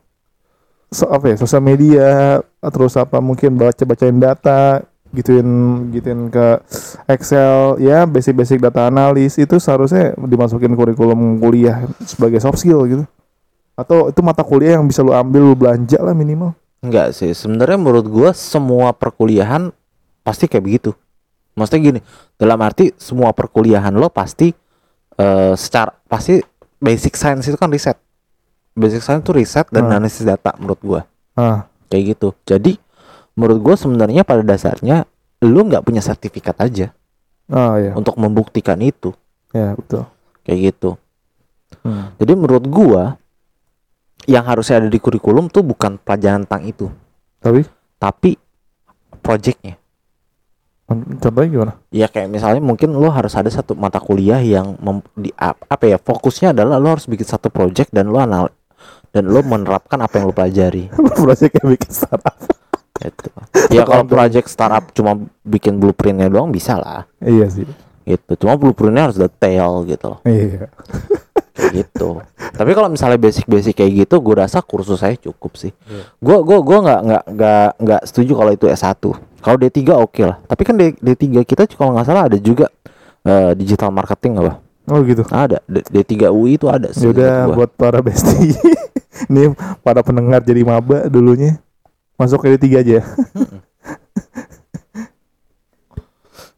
so, 0.89 1.05
apa 1.09 1.33
ya 1.33 1.35
sosial 1.37 1.61
media 1.61 2.41
terus 2.61 2.97
apa 2.97 3.21
mungkin 3.21 3.57
baca 3.57 3.83
bacain 3.85 4.17
data 4.17 4.81
gituin 5.09 5.47
gituin 5.89 6.29
ke 6.29 6.61
Excel 7.05 7.81
ya 7.81 8.05
basic-basic 8.05 8.61
data 8.61 8.85
analis 8.85 9.35
itu 9.35 9.57
seharusnya 9.57 10.13
dimasukin 10.15 10.73
kurikulum 10.73 11.37
kuliah 11.37 11.89
sebagai 12.05 12.37
soft 12.37 12.61
skill 12.61 12.85
gitu 12.85 13.03
atau 13.73 14.11
itu 14.11 14.21
mata 14.21 14.43
kuliah 14.43 14.77
yang 14.77 14.85
bisa 14.85 15.01
lu 15.01 15.09
ambil 15.11 15.41
lu 15.41 15.55
belanja 15.55 15.97
lah 15.97 16.13
minimal 16.13 16.53
Enggak 16.79 17.11
sih, 17.11 17.35
sebenarnya 17.35 17.75
menurut 17.75 18.07
gua 18.07 18.31
semua 18.31 18.95
perkuliahan 18.95 19.75
pasti 20.23 20.47
kayak 20.47 20.63
begitu. 20.63 20.95
Maksudnya 21.51 21.79
gini, 21.91 21.99
dalam 22.39 22.55
arti 22.63 22.95
semua 22.95 23.35
perkuliahan 23.35 23.91
lo 23.91 24.07
pasti 24.07 24.47
eh 25.19 25.53
secara 25.59 25.91
pasti 26.07 26.39
basic 26.79 27.19
science 27.19 27.51
itu 27.51 27.59
kan 27.59 27.67
riset. 27.67 27.99
Basic 28.79 29.03
science 29.03 29.27
itu 29.27 29.35
riset 29.35 29.67
dan 29.67 29.91
Hmm. 29.91 29.99
analisis 29.99 30.23
data 30.23 30.55
menurut 30.55 30.79
gua. 30.79 31.01
ah 31.35 31.67
Kayak 31.91 32.15
gitu. 32.15 32.31
Jadi 32.47 32.79
menurut 33.39 33.63
gua 33.63 33.75
sebenarnya 33.79 34.27
pada 34.27 34.43
dasarnya 34.43 35.07
lu 35.39 35.63
nggak 35.63 35.87
punya 35.87 36.03
sertifikat 36.03 36.59
aja 36.59 36.91
ah 37.47 37.79
ya 37.79 37.95
untuk 37.95 38.19
membuktikan 38.19 38.75
itu. 38.83 39.15
ya 39.49 39.73
betul 39.73 40.03
Kayak 40.43 40.59
gitu. 40.73 40.89
Hmm. 41.81 42.11
Jadi 42.17 42.33
menurut 42.35 42.65
gua 42.67 43.15
yang 44.25 44.43
harusnya 44.43 44.83
ada 44.83 44.89
di 44.89 44.99
kurikulum 44.99 45.47
tuh 45.47 45.63
bukan 45.63 45.95
pelajaran 45.97 46.43
tentang 46.45 46.67
itu, 46.67 46.85
tapi 47.39 47.63
tapi 47.97 48.29
projectnya. 49.21 49.79
contohnya 51.21 51.45
gimana 51.47 51.73
Ya 51.89 52.09
kayak 52.09 52.33
misalnya 52.33 52.57
mungkin 52.59 52.97
lo 52.97 53.13
harus 53.13 53.37
ada 53.37 53.45
satu 53.47 53.77
mata 53.77 54.01
kuliah 54.01 54.41
yang 54.41 54.73
mem- 54.81 55.05
di 55.13 55.29
ap- 55.37 55.61
apa 55.65 55.85
ya 55.85 56.01
fokusnya 56.01 56.49
adalah 56.49 56.81
lo 56.81 56.97
harus 56.97 57.05
bikin 57.05 57.29
satu 57.29 57.53
project 57.53 57.93
dan 57.93 58.09
lo 58.09 58.17
anal 58.17 58.49
dan 59.13 59.29
lo 59.29 59.37
menerapkan 59.41 60.01
apa 60.01 60.17
yang 60.17 60.29
lo 60.29 60.33
pelajari. 60.33 60.89
project 61.21 61.53
kayak 61.53 61.77
bikin 61.77 61.91
startup 61.93 62.33
Gitu. 62.99 63.29
Ya 63.71 63.87
kalau 63.87 64.03
project 64.03 64.47
startup 64.51 64.91
cuma 64.91 65.15
bikin 65.47 65.79
blueprintnya 65.79 66.27
doang 66.27 66.51
bisa 66.51 66.75
lah. 66.79 67.07
iya 67.23 67.47
sih 67.47 67.65
Gitu. 68.03 68.31
Cuma 68.41 68.57
blueprintnya 68.57 69.09
harus 69.09 69.17
detail 69.17 69.85
gitu 69.87 70.05
loh. 70.15 70.19
iya 70.27 70.67
gitu. 71.75 72.23
Tapi 72.55 72.71
kalau 72.71 72.89
misalnya 72.89 73.19
basic-basic 73.19 73.75
kayak 73.77 74.07
gitu, 74.07 74.15
gue 74.23 74.35
rasa 74.39 74.63
kursus 74.63 74.99
saya 74.99 75.15
cukup 75.19 75.59
sih. 75.59 75.75
Gue 76.17 76.39
gua 76.41 76.59
gua 76.63 76.77
nggak 76.81 77.01
nggak 77.03 77.23
nggak 77.35 77.69
nggak 77.83 78.01
setuju 78.07 78.31
kalau 78.39 78.51
itu 78.55 78.65
S1. 78.71 78.95
Kalau 79.39 79.57
D3 79.59 79.79
oke 79.95 80.21
lah. 80.23 80.37
Tapi 80.47 80.61
kan 80.67 80.75
D, 80.75 80.95
D3 80.99 81.43
kita 81.47 81.63
kalau 81.75 81.95
nggak 81.95 82.07
salah 82.07 82.27
ada 82.27 82.37
juga 82.39 82.67
eh, 83.23 83.51
digital 83.55 83.91
marketing 83.91 84.39
apa? 84.39 84.59
oh 84.89 85.05
gitu 85.05 85.21
Ada 85.29 85.61
D, 85.69 85.85
D3 85.85 86.33
UI 86.33 86.57
itu 86.57 86.65
ada 86.65 86.89
sih. 86.89 87.05
Menurut 87.05 87.21
gua. 87.21 87.55
buat 87.55 87.71
para 87.77 87.99
bestie 88.01 88.57
Nih 89.33 89.53
para 89.85 90.01
pendengar 90.01 90.41
jadi 90.41 90.65
maba 90.65 91.05
dulunya 91.11 91.61
Masuk 92.19 92.43
ke 92.43 92.59
D3 92.59 92.83
aja 92.83 92.99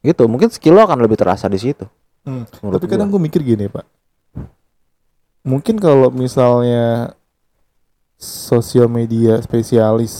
gitu. 0.01 0.25
Mungkin 0.25 0.49
skill 0.49 0.75
lo 0.75 0.81
akan 0.83 0.99
lebih 1.05 1.21
terasa 1.21 1.45
di 1.45 1.61
situ. 1.61 1.85
menurut 2.61 2.77
Tapi 2.77 2.85
kadang 2.85 3.09
gua. 3.09 3.17
gue 3.17 3.21
mikir 3.25 3.41
gini 3.41 3.65
pak 3.65 3.81
Mungkin 5.41 5.81
kalau 5.81 6.13
misalnya 6.13 7.17
Sosial 8.21 8.85
media 8.85 9.41
spesialis 9.41 10.13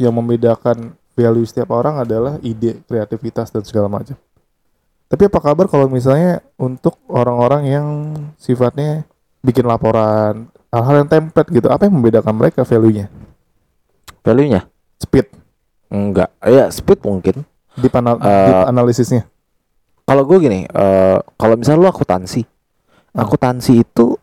Yang 0.00 0.14
membedakan 0.16 0.96
value 1.12 1.44
setiap 1.44 1.76
orang 1.76 2.00
adalah 2.00 2.40
ide, 2.40 2.80
kreativitas 2.88 3.52
dan 3.52 3.60
segala 3.68 3.92
macam 3.92 4.16
Tapi 5.12 5.28
apa 5.28 5.38
kabar 5.44 5.68
kalau 5.68 5.92
misalnya 5.92 6.40
Untuk 6.56 6.96
orang-orang 7.12 7.68
yang 7.68 7.88
sifatnya 8.40 9.04
Bikin 9.44 9.68
laporan 9.68 10.48
Hal-hal 10.72 11.04
yang 11.04 11.08
template 11.12 11.52
gitu 11.52 11.68
Apa 11.68 11.84
yang 11.84 12.00
membedakan 12.00 12.32
mereka 12.32 12.64
value-nya? 12.64 13.12
Value-nya 14.24 14.71
enggak. 15.92 16.32
Ya 16.40 16.66
speed 16.68 17.04
mungkin. 17.04 17.44
Anal- 17.76 18.20
Eh, 18.20 18.46
deep 18.48 18.68
analisisnya 18.68 19.22
Kalau 20.02 20.26
gue 20.26 20.38
gini, 20.40 20.66
eh 20.66 21.18
kalau 21.38 21.54
misalnya 21.54 21.84
lo 21.84 21.88
akuntansi, 21.88 22.42
Hmm. 22.42 23.22
akuntansi 23.22 23.72
itu 23.78 24.18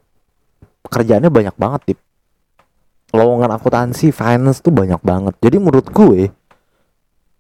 kerjaannya 0.84 1.30
banyak 1.30 1.56
banget, 1.56 1.82
tip. 1.88 2.00
Lowongan 3.10 3.50
akuntansi, 3.52 4.12
finance 4.12 4.60
tuh 4.60 4.70
banyak 4.70 5.00
banget. 5.00 5.34
Jadi 5.40 5.58
menurut 5.58 5.88
gue, 5.88 6.30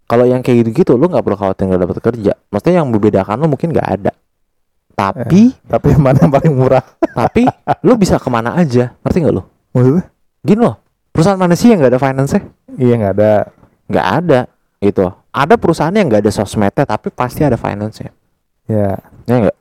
kalau 0.06 0.26
yang 0.26 0.42
kayak 0.42 0.66
gitu-gitu, 0.66 0.96
lo 0.96 1.06
nggak 1.06 1.22
perlu 1.22 1.38
khawatir 1.38 1.68
nggak 1.68 1.82
dapat 1.84 1.98
kerja. 2.02 2.34
Maksudnya 2.50 2.82
yang 2.82 2.88
membedakan 2.90 3.38
lo 3.38 3.48
mungkin 3.48 3.70
nggak 3.70 3.90
ada. 3.92 4.12
Tapi, 4.96 5.54
Tapi 5.64 5.86
yang 5.94 6.02
mana 6.02 6.18
yang 6.20 6.34
paling 6.34 6.54
murah? 6.56 6.82
tapi 7.20 7.46
lo 7.84 7.94
bisa 7.96 8.18
ke 8.18 8.28
mana 8.28 8.56
aja, 8.56 8.96
ngerti 9.00 9.18
nggak 9.20 9.36
lo? 9.36 9.44
Maksudnya? 9.72 10.04
Gini 10.42 10.60
loh, 10.60 10.76
perusahaan 11.12 11.38
mana 11.38 11.54
sih 11.54 11.70
yang 11.70 11.84
nggak 11.84 11.92
ada 11.94 12.02
finance-nya? 12.02 12.42
Iya 12.76 12.94
nggak 12.98 13.14
ada. 13.14 13.34
Nggak 13.90 14.08
ada, 14.24 14.40
gitu. 14.80 15.10
Ada 15.34 15.58
perusahaan 15.58 15.94
yang 15.94 16.08
nggak 16.08 16.24
ada 16.24 16.32
sosmednya, 16.34 16.86
tapi 16.86 17.10
pasti 17.10 17.42
ada 17.42 17.58
finance-nya. 17.58 18.14
Ya. 18.70 19.02
Ya 19.26 19.36
enggak? 19.42 19.58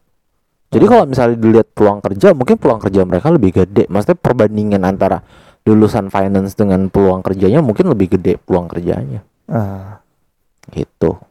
Jadi 0.69 0.85
kalau 0.85 1.05
misalnya 1.09 1.37
dilihat 1.41 1.69
peluang 1.73 2.05
kerja, 2.05 2.37
mungkin 2.37 2.61
peluang 2.61 2.81
kerja 2.85 3.01
mereka 3.09 3.33
lebih 3.33 3.65
gede. 3.65 3.89
Maksudnya 3.89 4.21
perbandingan 4.21 4.85
antara 4.85 5.25
lulusan 5.65 6.13
finance 6.13 6.57
dengan 6.57 6.89
peluang 6.89 7.21
kerjanya 7.21 7.61
mungkin 7.61 7.89
lebih 7.93 8.17
gede 8.17 8.37
peluang 8.41 8.69
kerjanya. 8.69 9.25
Ah. 9.49 10.01
Gitu. 10.73 11.17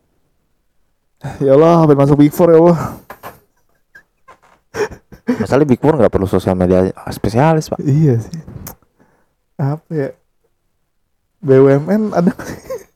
Ya 1.42 1.58
Allah, 1.58 1.82
sampai 1.82 1.98
masuk 1.98 2.18
Big 2.22 2.30
Four 2.30 2.54
ya 2.54 2.62
Allah. 2.62 2.80
Masalah 5.42 5.66
Big 5.66 5.82
Four 5.82 5.98
nggak 5.98 6.14
perlu 6.14 6.30
sosial 6.30 6.54
media 6.54 6.94
spesialis 7.10 7.74
pak. 7.74 7.82
Iya 7.82 8.22
sih. 8.22 8.38
Apa 9.58 9.90
ya? 9.90 10.10
BUMN 11.42 12.14
ada? 12.14 12.32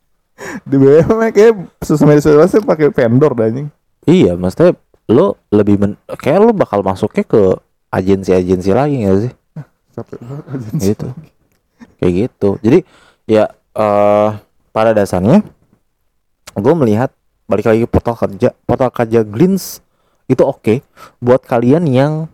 di 0.61 0.75
BUMN 0.75 1.31
kayak 1.31 1.53
sosial 1.79 2.07
media 2.07 2.21
sosial 2.21 2.61
pakai 2.61 2.89
vendor 2.89 3.31
dah 3.31 3.45
anjing. 3.45 3.67
Iya, 4.03 4.33
maksudnya 4.33 4.75
lo 5.07 5.35
lebih 5.47 5.75
men 5.75 5.91
kayak 6.09 6.39
lo 6.39 6.51
bakal 6.51 6.81
masuknya 6.81 7.21
ke 7.21 7.55
agensi-agensi 7.89 8.71
lagi 8.71 8.95
nggak 8.99 9.19
sih? 9.19 9.33
Capek 9.91 10.17
banget 10.17 10.43
Gitu. 10.77 11.07
Kayak 11.97 12.13
gitu. 12.17 12.49
Jadi 12.59 12.79
ya 13.25 13.45
eh 13.71 14.29
pada 14.69 14.91
dasarnya 14.91 15.43
gue 16.51 16.73
melihat 16.73 17.11
balik 17.45 17.67
lagi 17.67 17.83
portal 17.85 18.15
kerja, 18.15 18.55
portal 18.61 18.89
kerja 18.89 19.19
Glints 19.21 19.83
itu 20.25 20.39
oke 20.41 20.79
buat 21.17 21.43
kalian 21.43 21.83
yang 21.85 22.31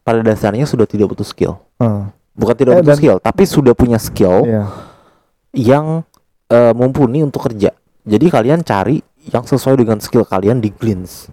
pada 0.00 0.20
dasarnya 0.20 0.64
sudah 0.64 0.84
tidak 0.84 1.08
butuh 1.08 1.24
skill. 1.24 1.60
Ah, 1.76 2.12
Bukan 2.32 2.54
tidak 2.54 2.72
Eh, 2.72 2.78
butuh 2.78 2.88
dan- 2.88 3.00
skill, 3.00 3.16
tapi 3.18 3.42
sudah 3.44 3.72
punya 3.72 3.96
skill 3.96 4.44
iya. 4.44 4.64
yang 5.50 6.04
eh, 6.48 6.72
mumpuni 6.72 7.22
untuk 7.22 7.44
kerja. 7.48 7.72
Jadi 8.08 8.26
kalian 8.32 8.64
cari 8.64 9.00
yang 9.28 9.44
sesuai 9.44 9.84
dengan 9.84 10.00
skill 10.00 10.24
kalian 10.24 10.58
di 10.58 10.72
Glints. 10.72 11.28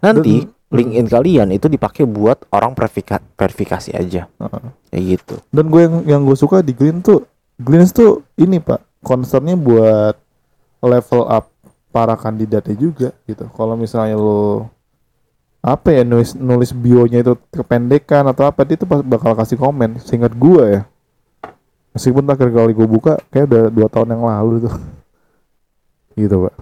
Nanti 0.00 0.44
Dan- 0.44 0.52
LinkedIn 0.66 1.06
kalian 1.06 1.48
itu 1.54 1.70
dipakai 1.70 2.02
buat 2.04 2.42
orang 2.50 2.74
verifika- 2.74 3.22
verifikasi 3.38 3.94
aja. 3.94 4.26
Heeh. 4.26 4.64
Kayak 4.90 5.04
gitu. 5.14 5.34
Dan 5.54 5.70
gue 5.70 5.80
yang 5.86 5.96
yang 6.04 6.20
gue 6.26 6.34
suka 6.34 6.58
di 6.58 6.74
Green 6.74 6.98
tuh 7.00 7.22
Green 7.56 7.86
tuh 7.86 8.26
ini 8.36 8.58
pak 8.58 8.82
concernnya 9.00 9.54
buat 9.54 10.18
level 10.82 11.22
up 11.30 11.48
para 11.94 12.18
kandidatnya 12.18 12.74
juga 12.76 13.08
gitu. 13.24 13.46
Kalau 13.54 13.78
misalnya 13.78 14.18
lo 14.18 14.68
apa 15.62 15.90
ya 15.90 16.02
nulis 16.02 16.34
nulis 16.34 16.70
bionya 16.70 17.22
itu 17.22 17.34
kependekan 17.50 18.26
atau 18.26 18.46
apa 18.46 18.66
dia 18.66 18.76
tuh 18.76 18.86
bakal 18.86 19.38
kasih 19.38 19.56
komen. 19.56 20.02
Seingat 20.02 20.34
gue 20.34 20.64
ya. 20.66 20.80
Meskipun 21.96 22.28
terakhir 22.28 22.52
kali 22.52 22.76
gue 22.76 22.84
buka 22.84 23.16
kayak 23.32 23.48
udah 23.48 23.62
dua 23.72 23.88
tahun 23.88 24.12
yang 24.12 24.28
lalu 24.28 24.68
tuh. 24.68 24.76
gitu 26.20 26.36
pak. 26.44 26.54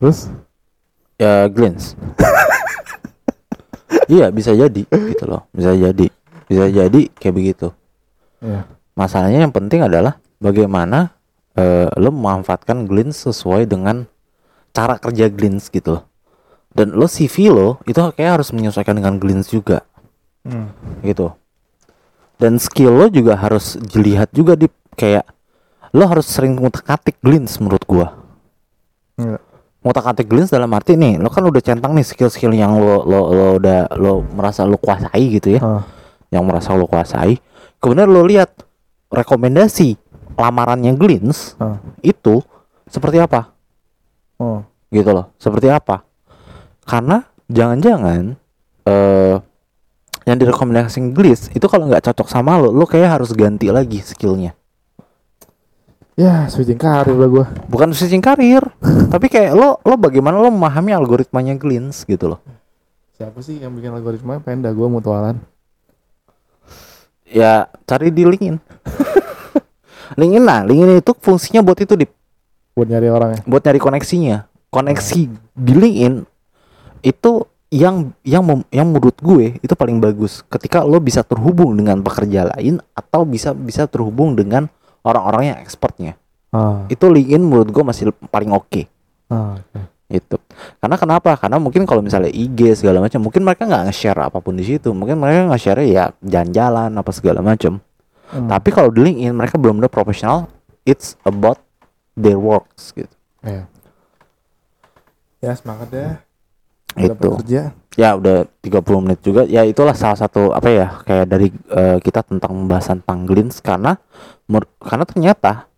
Terus 0.00 0.32
Ya 1.20 1.44
Glints. 1.52 1.92
iya 4.16 4.32
bisa 4.32 4.56
jadi 4.56 4.82
gitu 4.88 5.24
loh. 5.28 5.44
Bisa 5.52 5.76
jadi. 5.76 6.08
Bisa 6.48 6.64
jadi 6.72 7.00
kayak 7.20 7.36
begitu. 7.36 7.68
ya 8.40 8.64
Masalahnya 8.96 9.44
yang 9.44 9.52
penting 9.52 9.84
adalah 9.84 10.16
bagaimana 10.40 11.12
eh, 11.52 11.86
lo 12.00 12.10
memanfaatkan 12.10 12.88
Glints 12.88 13.28
sesuai 13.28 13.68
dengan 13.68 14.08
cara 14.72 14.96
kerja 14.96 15.28
Glints 15.28 15.68
gitu 15.68 16.00
loh. 16.00 16.04
Dan 16.72 16.96
lo 16.96 17.04
CV 17.04 17.52
lo 17.52 17.76
itu 17.84 18.00
kayak 18.00 18.40
harus 18.40 18.50
menyesuaikan 18.56 18.96
dengan 18.96 19.20
Glints 19.20 19.52
juga. 19.52 19.84
hmm. 20.48 21.04
gitu 21.04 21.30
dan 22.42 22.58
skill 22.58 22.90
lo 22.92 23.06
juga 23.06 23.38
harus 23.38 23.78
dilihat 23.78 24.34
juga 24.34 24.58
di 24.58 24.66
kayak 24.92 25.22
lo 25.92 26.04
harus 26.04 26.26
sering 26.26 26.58
ngutak-atik 26.58 27.22
glints 27.22 27.62
menurut 27.62 27.86
gua 27.86 28.18
Iya. 29.14 29.38
ngutak-atik 29.80 30.26
glints 30.26 30.50
dalam 30.50 30.72
arti 30.72 30.96
nih 30.96 31.16
lo 31.16 31.28
kan 31.28 31.44
udah 31.44 31.62
centang 31.62 31.92
nih 31.92 32.02
skill-skill 32.02 32.50
yang 32.50 32.74
lo 32.74 33.04
lo 33.04 33.20
lo 33.30 33.46
udah 33.56 33.94
lo 33.94 34.26
merasa 34.26 34.64
lo 34.64 34.74
kuasai 34.74 35.22
gitu 35.30 35.54
ya 35.54 35.60
Ah, 35.60 35.82
yang 36.28 36.42
merasa 36.42 36.72
lo 36.72 36.84
kuasai 36.84 37.38
kemudian 37.78 38.08
lo 38.08 38.24
lihat 38.24 38.50
rekomendasi 39.08 39.94
lamarannya 40.34 40.96
glints 40.96 41.54
ah. 41.56 41.78
itu 42.00 42.42
seperti 42.88 43.16
apa 43.16 43.54
Oh. 44.36 44.64
gitu 44.88 45.12
loh 45.12 45.30
seperti 45.38 45.70
apa 45.70 46.02
karena 46.82 47.22
jangan-jangan 47.46 48.34
eh 48.82 49.36
yang 50.24 50.36
direkomendasikan 50.36 51.10
Gliss 51.10 51.50
itu 51.50 51.64
kalau 51.64 51.86
nggak 51.86 52.04
cocok 52.04 52.26
sama 52.26 52.56
lo 52.56 52.68
lo 52.68 52.84
kayak 52.84 53.16
harus 53.16 53.30
ganti 53.30 53.68
lagi 53.68 53.98
skillnya 53.98 54.54
Ya, 56.12 56.44
switching 56.44 56.76
karir 56.76 57.16
lah 57.16 57.24
gue. 57.26 57.44
bukan 57.66 57.88
switching 57.90 58.20
karir 58.20 58.60
tapi 59.12 59.26
kayak 59.26 59.52
lo 59.52 59.80
lo 59.80 59.94
bagaimana 59.96 60.36
lo 60.36 60.48
memahami 60.48 60.92
algoritmanya 60.92 61.56
Glins 61.56 62.04
gitu 62.04 62.28
loh 62.28 62.40
Siapa 63.12 63.40
sih 63.40 63.56
yang 63.56 63.72
bikin 63.72 63.90
algoritma 63.90 64.36
Penda 64.38 64.68
gue 64.68 64.84
mutualan. 64.84 65.40
ya 67.24 67.64
cari 67.82 68.12
di 68.12 68.28
LinkedIn 68.28 68.60
LinkedIn 70.20 70.44
nah 70.44 70.60
LinkedIn 70.60 71.00
itu 71.00 71.12
fungsinya 71.16 71.64
buat 71.64 71.80
itu 71.80 71.96
di 71.96 72.04
Buat 72.72 72.88
nyari 72.88 73.08
orang 73.08 73.30
ya. 73.32 73.40
buat 73.42 73.62
nyari 73.62 73.80
koneksinya 73.80 74.36
koneksi 74.68 75.20
di 75.54 75.72
LinkedIn 75.72 76.14
itu 77.02 77.32
yang 77.72 78.12
yang 78.20 78.44
mem- 78.44 78.68
yang 78.68 78.84
menurut 78.92 79.16
gue 79.16 79.56
itu 79.64 79.72
paling 79.72 79.96
bagus. 79.96 80.44
Ketika 80.44 80.84
lo 80.84 81.00
bisa 81.00 81.24
terhubung 81.24 81.72
dengan 81.72 82.04
pekerja 82.04 82.52
lain 82.52 82.84
atau 82.92 83.24
bisa 83.24 83.56
bisa 83.56 83.88
terhubung 83.88 84.36
dengan 84.36 84.68
orang-orang 85.00 85.56
yang 85.56 85.58
expertnya. 85.64 86.20
Ah, 86.52 86.84
itu 86.92 87.08
LinkedIn 87.08 87.40
menurut 87.40 87.72
gue 87.72 87.80
masih 87.80 88.12
paling 88.28 88.52
oke. 88.52 88.84
Ah, 89.32 89.56
oke. 89.56 89.80
itu 90.12 90.36
karena 90.76 91.00
kenapa? 91.00 91.32
Karena 91.40 91.56
mungkin 91.56 91.88
kalau 91.88 92.04
misalnya 92.04 92.28
IG 92.28 92.84
segala 92.84 93.00
macam 93.00 93.24
mungkin 93.24 93.40
mereka 93.48 93.64
nggak 93.64 93.88
nge-share 93.88 94.20
apa 94.28 94.44
pun 94.44 94.52
di 94.52 94.68
situ. 94.68 94.92
Mungkin 94.92 95.16
mereka 95.16 95.48
nge-share 95.48 95.88
ya 95.88 96.12
jalan-jalan 96.20 96.92
apa 96.92 97.10
segala 97.16 97.40
macam. 97.40 97.80
Hmm. 98.32 98.48
tapi 98.48 98.72
kalau 98.72 98.88
di 98.88 99.04
LinkedIn 99.04 99.36
mereka 99.36 99.60
belum 99.60 99.76
ada 99.84 99.92
profesional 99.92 100.48
it's 100.88 101.20
about 101.24 101.60
their 102.16 102.36
works 102.36 102.92
gitu. 102.92 103.12
Ya. 103.44 103.68
Ya 105.44 105.52
semangat 105.56 105.88
ya. 105.92 106.08
Udah 106.94 107.16
itu 107.16 107.28
bekerja. 107.32 107.62
ya 107.92 108.08
udah 108.16 108.48
30 108.64 109.04
menit 109.04 109.20
juga 109.20 109.42
ya 109.44 109.64
itulah 109.64 109.92
salah 109.92 110.16
satu 110.16 110.52
apa 110.52 110.68
ya 110.68 110.86
kayak 111.04 111.26
dari 111.28 111.48
eh, 111.52 111.98
kita 112.00 112.24
tentang 112.24 112.64
pembahasan 112.64 113.04
tentang 113.04 113.28
Glins 113.28 113.60
karena 113.60 113.96
karena 114.80 115.04
ternyata 115.04 115.68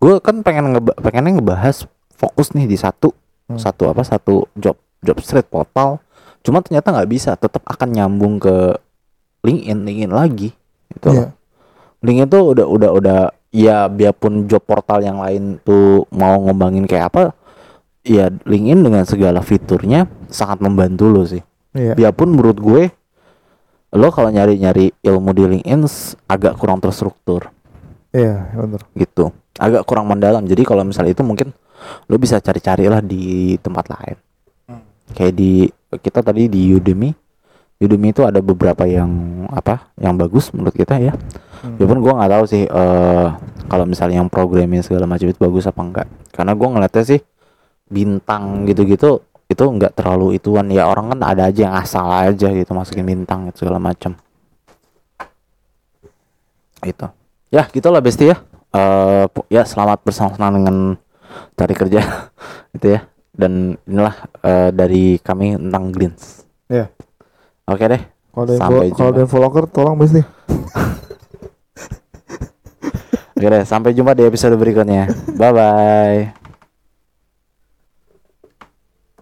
gue 0.00 0.20
kan 0.20 0.40
pengen 0.40 0.72
ngeba 0.76 0.92
pengennya 1.00 1.40
ngebahas 1.40 1.84
fokus 2.12 2.52
nih 2.52 2.68
di 2.68 2.76
satu 2.76 3.12
Hmm. 3.44 3.60
satu 3.60 3.92
apa 3.92 4.00
satu 4.00 4.48
job 4.56 4.72
job 5.04 5.20
street 5.20 5.44
portal 5.52 6.00
cuma 6.40 6.64
ternyata 6.64 6.96
nggak 6.96 7.10
bisa 7.12 7.36
tetap 7.36 7.60
akan 7.68 7.92
nyambung 7.92 8.40
ke 8.40 8.72
LinkedIn 9.44 9.84
LinkedIn 9.84 10.12
lagi 10.16 10.48
gitu 10.88 11.06
loh. 11.12 11.16
Iya. 11.20 11.26
LinkedIn 12.00 12.28
tuh 12.32 12.42
udah 12.56 12.64
udah 12.64 12.90
udah 12.96 13.18
ya 13.52 13.84
biarpun 13.92 14.48
job 14.48 14.64
portal 14.64 15.04
yang 15.04 15.20
lain 15.20 15.60
tuh 15.60 16.08
mau 16.08 16.40
ngembangin 16.40 16.88
kayak 16.88 17.12
apa 17.12 17.36
ya 18.00 18.32
LinkedIn 18.32 18.80
dengan 18.80 19.04
segala 19.04 19.44
fiturnya 19.44 20.08
sangat 20.34 20.58
membantu 20.58 21.06
lo 21.06 21.22
sih. 21.22 21.40
Iya. 21.74 21.98
biarpun 21.98 22.30
menurut 22.30 22.58
gue 22.62 22.82
lo 23.94 24.08
kalau 24.14 24.30
nyari-nyari 24.30 24.94
ilmu 25.02 25.30
di 25.34 25.42
LinkedIn 25.58 25.82
agak 26.26 26.58
kurang 26.58 26.82
terstruktur. 26.82 27.50
Iya, 28.14 28.46
benar. 28.54 28.82
gitu. 28.94 29.34
Agak 29.58 29.86
kurang 29.86 30.06
mendalam. 30.06 30.42
Jadi 30.46 30.62
kalau 30.66 30.82
misalnya 30.82 31.14
itu 31.14 31.22
mungkin 31.26 31.50
lo 32.10 32.16
bisa 32.18 32.38
cari-cari 32.42 32.86
lah 32.90 33.02
di 33.02 33.54
tempat 33.58 33.86
lain. 33.90 34.16
Kayak 35.14 35.34
di 35.34 35.66
kita 35.98 36.22
tadi 36.26 36.50
di 36.50 36.74
Udemy. 36.74 37.10
Udemy 37.82 38.14
itu 38.14 38.22
ada 38.22 38.38
beberapa 38.38 38.86
yang 38.86 39.10
apa 39.50 39.90
yang 39.98 40.14
bagus 40.14 40.50
menurut 40.54 40.74
kita 40.74 40.98
ya. 40.98 41.14
Hmm. 41.62 41.78
biarpun 41.78 42.02
gue 42.02 42.12
nggak 42.12 42.30
tahu 42.34 42.44
sih 42.50 42.64
eh 42.66 43.28
kalau 43.66 43.84
misalnya 43.86 44.22
yang 44.22 44.30
programming 44.30 44.84
segala 44.84 45.06
macam 45.06 45.26
itu 45.26 45.38
bagus 45.38 45.66
apa 45.70 45.80
enggak. 45.82 46.06
Karena 46.34 46.54
gue 46.54 46.68
ngeliatnya 46.70 47.02
sih 47.02 47.20
bintang 47.90 48.66
gitu-gitu 48.66 49.22
itu 49.46 49.64
nggak 49.64 49.92
terlalu 49.94 50.36
ituan. 50.36 50.66
Ya 50.72 50.88
orang 50.88 51.12
kan 51.14 51.20
ada 51.22 51.48
aja 51.48 51.60
yang 51.68 51.76
asal 51.76 52.06
aja 52.08 52.48
gitu 52.50 52.70
masukin 52.72 53.04
bintang 53.04 53.48
gitu 53.48 53.64
segala 53.66 53.78
macam 53.78 54.16
itu. 56.84 57.06
Ya 57.48 57.64
gitulah 57.70 58.00
besti 58.02 58.32
ya. 58.32 58.36
Eh 58.74 59.24
pu- 59.30 59.46
ya 59.48 59.62
selamat 59.64 60.02
bersama-sama 60.02 60.50
dengan 60.58 60.76
cari 61.54 61.74
kerja. 61.74 62.00
Gitu 62.74 62.98
ya. 62.98 63.06
Dan 63.30 63.78
inilah 63.86 64.14
eh, 64.42 64.70
dari 64.74 65.18
kami 65.18 65.54
tentang 65.54 65.90
Greens. 65.90 66.42
Iya. 66.66 66.90
oke 67.64 67.84
deh. 67.86 68.02
Kalau 68.34 68.50
ada 69.14 69.22
info, 69.22 69.38
locker 69.38 69.64
tolong 69.70 69.94
bis 69.94 70.10
nih. 70.16 70.26
oke 73.34 73.46
deh 73.46 73.62
sampai 73.62 73.94
jumpa 73.94 74.14
di 74.14 74.26
episode 74.26 74.58
berikutnya. 74.58 75.06
bye 75.38 75.54
bye 75.58 76.43